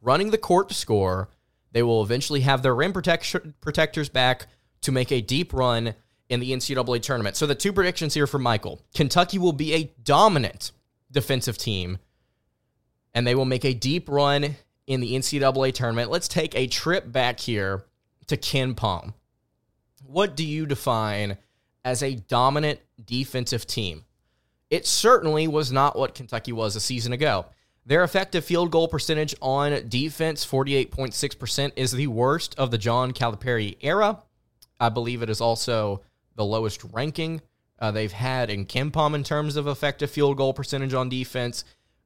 running 0.00 0.30
the 0.30 0.38
court 0.38 0.68
to 0.68 0.74
score. 0.74 1.28
They 1.72 1.82
will 1.82 2.02
eventually 2.02 2.40
have 2.40 2.62
their 2.62 2.74
rim 2.74 2.92
protect- 2.92 3.60
protectors 3.60 4.08
back 4.08 4.46
to 4.82 4.92
make 4.92 5.12
a 5.12 5.20
deep 5.20 5.52
run 5.52 5.94
in 6.28 6.40
the 6.40 6.52
NCAA 6.52 7.00
tournament. 7.02 7.36
So 7.36 7.46
the 7.46 7.54
two 7.54 7.72
predictions 7.72 8.14
here 8.14 8.26
for 8.26 8.38
Michael 8.38 8.82
Kentucky 8.94 9.38
will 9.38 9.52
be 9.52 9.74
a 9.74 9.92
dominant 10.02 10.72
defensive 11.10 11.58
team, 11.58 11.98
and 13.14 13.26
they 13.26 13.34
will 13.34 13.44
make 13.44 13.64
a 13.64 13.74
deep 13.74 14.08
run 14.08 14.56
in 14.86 15.00
the 15.00 15.14
NCAA 15.14 15.72
tournament. 15.72 16.10
Let's 16.10 16.28
take 16.28 16.54
a 16.54 16.66
trip 16.66 17.10
back 17.10 17.40
here 17.40 17.84
to 18.26 18.36
KenPom. 18.36 19.14
What 20.06 20.36
do 20.36 20.44
you 20.44 20.66
define 20.66 21.36
as 21.84 22.02
a 22.02 22.14
dominant 22.14 22.80
defensive 23.04 23.66
team? 23.66 24.04
It 24.70 24.86
certainly 24.86 25.48
was 25.48 25.72
not 25.72 25.98
what 25.98 26.14
Kentucky 26.14 26.52
was 26.52 26.76
a 26.76 26.80
season 26.80 27.12
ago. 27.12 27.46
Their 27.88 28.04
effective 28.04 28.44
field 28.44 28.70
goal 28.70 28.86
percentage 28.86 29.34
on 29.40 29.88
defense, 29.88 30.44
48.6%, 30.44 31.72
is 31.74 31.90
the 31.90 32.06
worst 32.08 32.54
of 32.58 32.70
the 32.70 32.76
John 32.76 33.12
Calipari 33.12 33.78
era. 33.80 34.22
I 34.78 34.90
believe 34.90 35.22
it 35.22 35.30
is 35.30 35.40
also 35.40 36.02
the 36.34 36.44
lowest 36.44 36.84
ranking 36.92 37.40
uh, 37.78 37.90
they've 37.90 38.12
had 38.12 38.50
in 38.50 38.66
KenPom 38.66 39.14
in 39.14 39.24
terms 39.24 39.56
of 39.56 39.66
effective 39.66 40.10
field 40.10 40.36
goal 40.36 40.52
percentage 40.52 40.92
on 40.92 41.08
defense. 41.08 41.64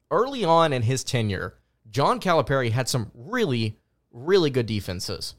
Early 0.08 0.44
on 0.44 0.72
in 0.72 0.82
his 0.82 1.02
tenure, 1.02 1.54
John 1.90 2.20
Calipari 2.20 2.70
had 2.70 2.88
some 2.88 3.10
really, 3.12 3.76
really 4.12 4.50
good 4.50 4.66
defenses. 4.66 5.34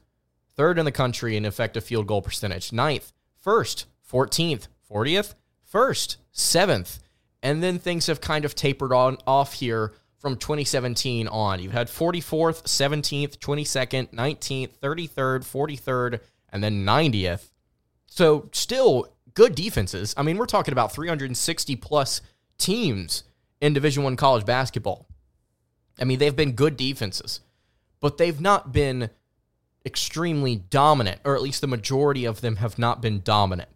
Third 0.56 0.78
in 0.78 0.84
the 0.84 0.92
country 0.92 1.38
in 1.38 1.46
effective 1.46 1.84
field 1.84 2.06
goal 2.06 2.20
percentage, 2.20 2.70
ninth, 2.70 3.14
first, 3.40 3.86
14th, 4.12 4.68
40th, 4.92 5.36
first, 5.62 6.18
seventh. 6.32 6.98
And 7.42 7.62
then 7.62 7.78
things 7.78 8.08
have 8.08 8.20
kind 8.20 8.44
of 8.44 8.54
tapered 8.54 8.92
on 8.92 9.16
off 9.26 9.54
here 9.54 9.94
from 10.24 10.36
2017 10.38 11.28
on. 11.28 11.60
You've 11.60 11.72
had 11.72 11.88
44th, 11.88 12.62
17th, 12.62 13.36
22nd, 13.36 14.08
19th, 14.14 14.70
33rd, 14.82 15.44
43rd, 15.44 16.20
and 16.48 16.64
then 16.64 16.82
90th. 16.86 17.50
So 18.06 18.48
still 18.52 19.12
good 19.34 19.54
defenses. 19.54 20.14
I 20.16 20.22
mean, 20.22 20.38
we're 20.38 20.46
talking 20.46 20.72
about 20.72 20.94
360 20.94 21.76
plus 21.76 22.22
teams 22.56 23.24
in 23.60 23.74
Division 23.74 24.02
1 24.02 24.16
college 24.16 24.46
basketball. 24.46 25.06
I 26.00 26.04
mean, 26.04 26.18
they've 26.18 26.34
been 26.34 26.52
good 26.52 26.78
defenses, 26.78 27.40
but 28.00 28.16
they've 28.16 28.40
not 28.40 28.72
been 28.72 29.10
extremely 29.84 30.56
dominant, 30.56 31.20
or 31.26 31.34
at 31.36 31.42
least 31.42 31.60
the 31.60 31.66
majority 31.66 32.24
of 32.24 32.40
them 32.40 32.56
have 32.56 32.78
not 32.78 33.02
been 33.02 33.20
dominant. 33.20 33.68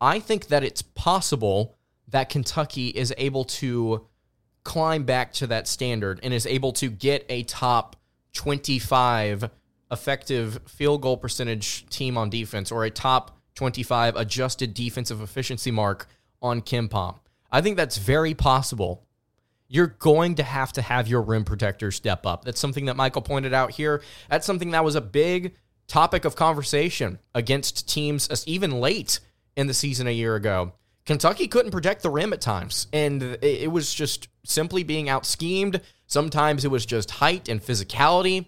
I 0.00 0.18
think 0.18 0.48
that 0.48 0.64
it's 0.64 0.82
possible 0.82 1.76
that 2.08 2.30
Kentucky 2.30 2.88
is 2.88 3.14
able 3.16 3.44
to 3.44 4.08
climb 4.64 5.04
back 5.04 5.32
to 5.34 5.46
that 5.48 5.66
standard 5.66 6.20
and 6.22 6.32
is 6.32 6.46
able 6.46 6.72
to 6.72 6.88
get 6.88 7.24
a 7.28 7.42
top 7.44 7.96
25 8.34 9.50
effective 9.90 10.58
field 10.66 11.02
goal 11.02 11.16
percentage 11.16 11.86
team 11.90 12.16
on 12.16 12.30
defense 12.30 12.72
or 12.72 12.84
a 12.84 12.90
top 12.90 13.38
25 13.54 14.16
adjusted 14.16 14.72
defensive 14.74 15.20
efficiency 15.20 15.70
mark 15.70 16.06
on 16.40 16.62
KenPom. 16.62 17.16
I 17.50 17.60
think 17.60 17.76
that's 17.76 17.98
very 17.98 18.34
possible. 18.34 19.04
You're 19.68 19.88
going 19.98 20.36
to 20.36 20.42
have 20.42 20.72
to 20.74 20.82
have 20.82 21.08
your 21.08 21.22
rim 21.22 21.44
protector 21.44 21.90
step 21.90 22.26
up. 22.26 22.44
That's 22.44 22.60
something 22.60 22.86
that 22.86 22.96
Michael 22.96 23.22
pointed 23.22 23.52
out 23.52 23.72
here. 23.72 24.02
That's 24.30 24.46
something 24.46 24.70
that 24.70 24.84
was 24.84 24.94
a 24.94 25.00
big 25.00 25.54
topic 25.86 26.24
of 26.24 26.36
conversation 26.36 27.18
against 27.34 27.88
teams 27.88 28.44
even 28.46 28.80
late 28.80 29.20
in 29.56 29.66
the 29.66 29.74
season 29.74 30.06
a 30.06 30.10
year 30.10 30.34
ago. 30.34 30.72
Kentucky 31.04 31.48
couldn't 31.48 31.72
protect 31.72 32.02
the 32.02 32.10
rim 32.10 32.32
at 32.32 32.40
times, 32.40 32.86
and 32.92 33.22
it 33.42 33.70
was 33.70 33.92
just 33.92 34.28
simply 34.44 34.84
being 34.84 35.08
out 35.08 35.26
schemed. 35.26 35.80
Sometimes 36.06 36.64
it 36.64 36.70
was 36.70 36.86
just 36.86 37.10
height 37.10 37.48
and 37.48 37.60
physicality, 37.60 38.46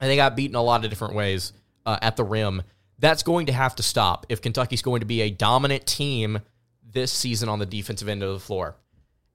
and 0.00 0.10
they 0.10 0.16
got 0.16 0.36
beaten 0.36 0.56
a 0.56 0.62
lot 0.62 0.84
of 0.84 0.90
different 0.90 1.14
ways 1.14 1.52
uh, 1.86 1.98
at 2.02 2.16
the 2.16 2.24
rim. 2.24 2.62
That's 2.98 3.22
going 3.22 3.46
to 3.46 3.52
have 3.52 3.74
to 3.76 3.82
stop 3.82 4.26
if 4.28 4.42
Kentucky's 4.42 4.82
going 4.82 5.00
to 5.00 5.06
be 5.06 5.22
a 5.22 5.30
dominant 5.30 5.86
team 5.86 6.40
this 6.82 7.12
season 7.12 7.48
on 7.48 7.58
the 7.58 7.66
defensive 7.66 8.08
end 8.08 8.22
of 8.22 8.32
the 8.32 8.40
floor. 8.40 8.76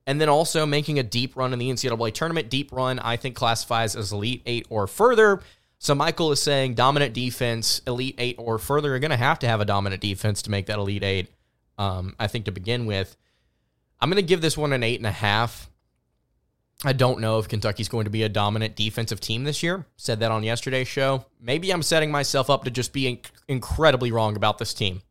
And 0.08 0.20
then 0.20 0.30
also 0.30 0.66
making 0.66 0.98
a 0.98 1.04
deep 1.04 1.36
run 1.36 1.54
in 1.54 1.60
the 1.60 1.70
NCAA 1.70 2.14
tournament. 2.14 2.50
Deep 2.50 2.72
run, 2.72 3.00
I 3.00 3.18
think, 3.18 3.36
classifies 3.36 3.96
as 3.96 4.12
Elite 4.12 4.42
Eight 4.46 4.66
or 4.70 4.88
further. 4.88 5.42
So 5.78 5.94
Michael 5.94 6.32
is 6.32 6.42
saying 6.42 6.74
dominant 6.74 7.14
defense, 7.14 7.82
Elite 7.86 8.16
Eight 8.18 8.36
or 8.40 8.58
further. 8.58 8.90
You're 8.90 9.00
going 9.00 9.12
to 9.12 9.18
have 9.18 9.40
to 9.40 9.48
have 9.48 9.62
a 9.62 9.66
dominant 9.66 10.02
defense 10.02 10.42
to 10.44 10.52
make 10.52 10.66
that 10.66 10.80
Elite 10.80 11.04
Eight, 11.04 11.30
um, 11.80 12.16
I 12.20 12.28
think, 12.28 12.46
to 12.46 12.52
begin 12.52 12.86
with. 12.86 13.18
I'm 14.00 14.10
going 14.10 14.22
to 14.22 14.28
give 14.28 14.42
this 14.42 14.58
one 14.58 14.74
an 14.74 14.84
eight 14.84 15.00
and 15.00 15.08
a 15.08 15.12
half. 15.12 15.70
I 16.86 16.94
don't 16.94 17.20
know 17.20 17.40
if 17.40 17.50
Kentucky's 17.50 17.90
going 17.90 18.06
to 18.06 18.10
be 18.10 18.24
a 18.24 18.30
dominant 18.30 18.76
defensive 18.76 19.20
team 19.20 19.44
this 19.44 19.64
year. 19.64 19.86
Said 19.98 20.20
that 20.20 20.32
on 20.32 20.44
yesterday's 20.44 20.88
show. 20.88 21.26
Maybe 21.42 21.72
I'm 21.72 21.84
setting 21.84 22.12
myself 22.12 22.50
up 22.50 22.64
to 22.64 22.72
just 22.72 22.94
be 22.94 23.22
incredibly 23.48 24.12
wrong 24.12 24.38
about 24.38 24.60
this 24.60 24.74
team. 24.74 25.02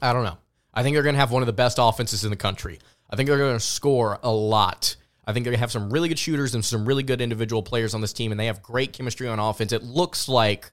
I 0.00 0.12
don't 0.12 0.24
know. 0.24 0.38
I 0.72 0.82
think 0.82 0.94
they're 0.94 1.02
going 1.02 1.14
to 1.14 1.20
have 1.20 1.32
one 1.32 1.42
of 1.42 1.46
the 1.46 1.52
best 1.52 1.78
offenses 1.80 2.24
in 2.24 2.30
the 2.30 2.36
country. 2.36 2.78
I 3.10 3.16
think 3.16 3.28
they're 3.28 3.38
going 3.38 3.56
to 3.56 3.60
score 3.60 4.18
a 4.22 4.30
lot. 4.30 4.96
I 5.26 5.32
think 5.32 5.44
they're 5.44 5.50
going 5.50 5.58
to 5.58 5.62
have 5.62 5.72
some 5.72 5.90
really 5.90 6.08
good 6.08 6.18
shooters 6.18 6.54
and 6.54 6.64
some 6.64 6.86
really 6.86 7.02
good 7.02 7.20
individual 7.20 7.62
players 7.62 7.94
on 7.94 8.00
this 8.00 8.12
team, 8.12 8.30
and 8.30 8.40
they 8.40 8.46
have 8.46 8.62
great 8.62 8.92
chemistry 8.92 9.28
on 9.28 9.38
offense. 9.38 9.72
It 9.72 9.82
looks 9.82 10.28
like 10.28 10.70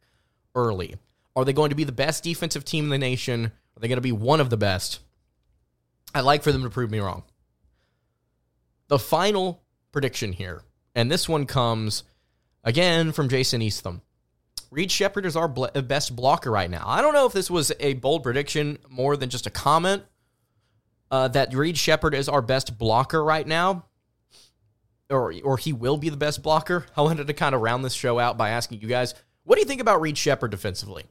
early. 0.55 0.95
Are 1.35 1.43
they 1.43 1.53
going 1.53 1.71
to 1.71 1.75
be 1.75 1.83
the 1.83 1.91
best 1.91 2.23
defensive 2.23 2.63
team 2.63 2.85
in 2.85 2.89
the 2.89 2.97
nation? 2.97 3.51
Are 3.75 3.79
they 3.79 3.87
going 3.87 3.97
to 3.97 4.01
be 4.01 4.11
one 4.11 4.39
of 4.39 4.49
the 4.49 4.57
best? 4.57 4.99
I'd 6.13 6.21
like 6.21 6.43
for 6.43 6.51
them 6.51 6.63
to 6.63 6.69
prove 6.69 6.91
me 6.91 6.99
wrong. 6.99 7.23
The 8.87 8.99
final 8.99 9.63
prediction 9.91 10.33
here, 10.33 10.61
and 10.93 11.11
this 11.11 11.27
one 11.27 11.45
comes 11.45 12.03
again 12.63 13.11
from 13.11 13.29
Jason 13.29 13.61
Eastham. 13.61 14.01
Reed 14.69 14.91
Sheppard 14.91 15.25
is 15.25 15.35
our 15.35 15.47
best 15.47 16.15
blocker 16.15 16.49
right 16.49 16.69
now. 16.69 16.83
I 16.85 17.01
don't 17.01 17.13
know 17.13 17.27
if 17.27 17.33
this 17.33 17.49
was 17.49 17.71
a 17.79 17.93
bold 17.93 18.23
prediction 18.23 18.79
more 18.89 19.15
than 19.15 19.29
just 19.29 19.45
a 19.45 19.51
comment 19.51 20.03
uh, 21.11 21.27
that 21.29 21.53
Reed 21.53 21.77
Sheppard 21.77 22.15
is 22.15 22.27
our 22.27 22.41
best 22.41 22.77
blocker 22.79 23.23
right 23.23 23.45
now, 23.45 23.85
or 25.11 25.33
or 25.43 25.57
he 25.57 25.71
will 25.71 25.97
be 25.97 26.09
the 26.09 26.17
best 26.17 26.41
blocker. 26.41 26.87
I 26.97 27.01
wanted 27.01 27.27
to 27.27 27.33
kind 27.33 27.53
of 27.53 27.61
round 27.61 27.85
this 27.85 27.93
show 27.93 28.17
out 28.17 28.37
by 28.37 28.49
asking 28.49 28.81
you 28.81 28.87
guys, 28.87 29.13
what 29.43 29.55
do 29.55 29.61
you 29.61 29.67
think 29.67 29.81
about 29.81 30.01
Reed 30.01 30.17
Sheppard 30.17 30.49
defensively? 30.49 31.03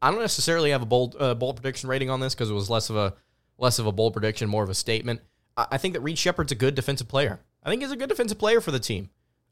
I 0.00 0.10
don't 0.10 0.20
necessarily 0.20 0.70
have 0.70 0.82
a 0.82 0.86
bold 0.86 1.16
uh, 1.18 1.34
bold 1.34 1.56
prediction 1.56 1.88
rating 1.88 2.10
on 2.10 2.20
this 2.20 2.34
because 2.34 2.50
it 2.50 2.54
was 2.54 2.70
less 2.70 2.90
of 2.90 2.96
a 2.96 3.14
less 3.58 3.78
of 3.78 3.86
a 3.86 3.92
bold 3.92 4.12
prediction, 4.12 4.48
more 4.48 4.62
of 4.62 4.70
a 4.70 4.74
statement. 4.74 5.20
I, 5.56 5.66
I 5.72 5.78
think 5.78 5.94
that 5.94 6.00
Reed 6.00 6.18
Sheppard's 6.18 6.52
a 6.52 6.56
good 6.56 6.74
defensive 6.74 7.08
player. 7.08 7.40
I 7.62 7.70
think 7.70 7.82
he's 7.82 7.90
a 7.90 7.96
good 7.96 8.08
defensive 8.08 8.38
player 8.38 8.60
for 8.60 8.70
the 8.70 8.78
team. 8.78 9.10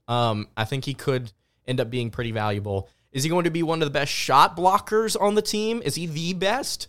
Um, 0.08 0.48
I 0.56 0.64
think 0.64 0.84
he 0.84 0.94
could 0.94 1.32
end 1.66 1.80
up 1.80 1.90
being 1.90 2.10
pretty 2.10 2.30
valuable. 2.30 2.88
Is 3.12 3.24
he 3.24 3.30
going 3.30 3.44
to 3.44 3.50
be 3.50 3.62
one 3.62 3.82
of 3.82 3.86
the 3.86 3.92
best 3.92 4.12
shot 4.12 4.56
blockers 4.56 5.20
on 5.20 5.34
the 5.34 5.42
team? 5.42 5.82
Is 5.84 5.94
he 5.94 6.06
the 6.06 6.34
best? 6.34 6.88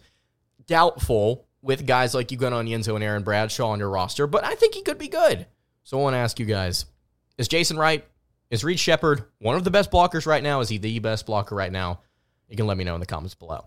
Doubtful 0.67 1.45
with 1.61 1.87
guys 1.87 2.13
like 2.13 2.27
Ugonna 2.27 2.63
Onyenso 2.63 2.95
and 2.95 3.03
Aaron 3.03 3.23
Bradshaw 3.23 3.69
on 3.69 3.79
your 3.79 3.89
roster, 3.89 4.27
but 4.27 4.43
I 4.43 4.53
think 4.55 4.73
he 4.73 4.83
could 4.83 4.97
be 4.97 5.07
good. 5.07 5.47
So 5.83 5.97
I 5.97 6.01
want 6.03 6.13
to 6.13 6.17
ask 6.17 6.39
you 6.39 6.45
guys 6.45 6.85
Is 7.37 7.47
Jason 7.47 7.77
right, 7.77 8.05
is 8.49 8.63
Reed 8.63 8.79
Sheppard 8.79 9.23
one 9.39 9.55
of 9.55 9.63
the 9.63 9.71
best 9.71 9.89
blockers 9.89 10.25
right 10.25 10.43
now? 10.43 10.59
Is 10.59 10.69
he 10.69 10.77
the 10.77 10.99
best 10.99 11.25
blocker 11.25 11.55
right 11.55 11.71
now? 11.71 12.01
You 12.49 12.57
can 12.57 12.67
let 12.67 12.77
me 12.77 12.83
know 12.83 12.93
in 12.95 12.99
the 12.99 13.05
comments 13.05 13.35
below. 13.35 13.65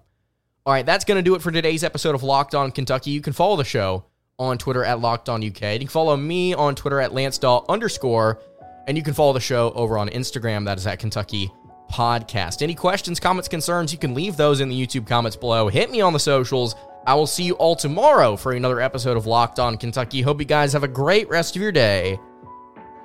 All 0.66 0.72
right, 0.74 0.84
that's 0.84 1.04
going 1.04 1.16
to 1.16 1.22
do 1.22 1.34
it 1.34 1.42
for 1.42 1.50
today's 1.50 1.82
episode 1.84 2.14
of 2.14 2.22
Locked 2.22 2.54
On 2.54 2.70
Kentucky. 2.70 3.10
You 3.10 3.20
can 3.20 3.32
follow 3.32 3.56
the 3.56 3.64
show 3.64 4.04
on 4.38 4.58
Twitter 4.58 4.84
at 4.84 5.00
Locked 5.00 5.28
On 5.28 5.44
UK. 5.44 5.72
You 5.72 5.78
can 5.80 5.88
follow 5.88 6.16
me 6.16 6.54
on 6.54 6.74
Twitter 6.74 7.00
at 7.00 7.12
Lance 7.12 7.38
Dawe 7.38 7.64
underscore, 7.68 8.40
and 8.86 8.96
you 8.96 9.02
can 9.02 9.14
follow 9.14 9.32
the 9.32 9.40
show 9.40 9.70
over 9.72 9.98
on 9.98 10.08
Instagram. 10.10 10.64
That 10.64 10.78
is 10.78 10.86
at 10.86 10.98
Kentucky 10.98 11.50
Podcast. 11.90 12.62
Any 12.62 12.74
questions, 12.74 13.20
comments, 13.20 13.48
concerns, 13.48 13.92
you 13.92 13.98
can 13.98 14.14
leave 14.14 14.36
those 14.36 14.60
in 14.60 14.68
the 14.68 14.86
YouTube 14.86 15.06
comments 15.06 15.36
below. 15.36 15.68
Hit 15.68 15.90
me 15.90 16.00
on 16.00 16.12
the 16.12 16.20
socials. 16.20 16.74
I 17.06 17.14
will 17.14 17.26
see 17.26 17.44
you 17.44 17.54
all 17.54 17.74
tomorrow 17.74 18.36
for 18.36 18.52
another 18.52 18.80
episode 18.80 19.16
of 19.16 19.26
Locked 19.26 19.58
On 19.58 19.76
Kentucky. 19.76 20.20
Hope 20.20 20.38
you 20.38 20.46
guys 20.46 20.72
have 20.72 20.84
a 20.84 20.88
great 20.88 21.28
rest 21.28 21.56
of 21.56 21.62
your 21.62 21.72
day, 21.72 22.18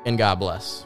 and 0.06 0.18
God 0.18 0.36
bless. 0.36 0.86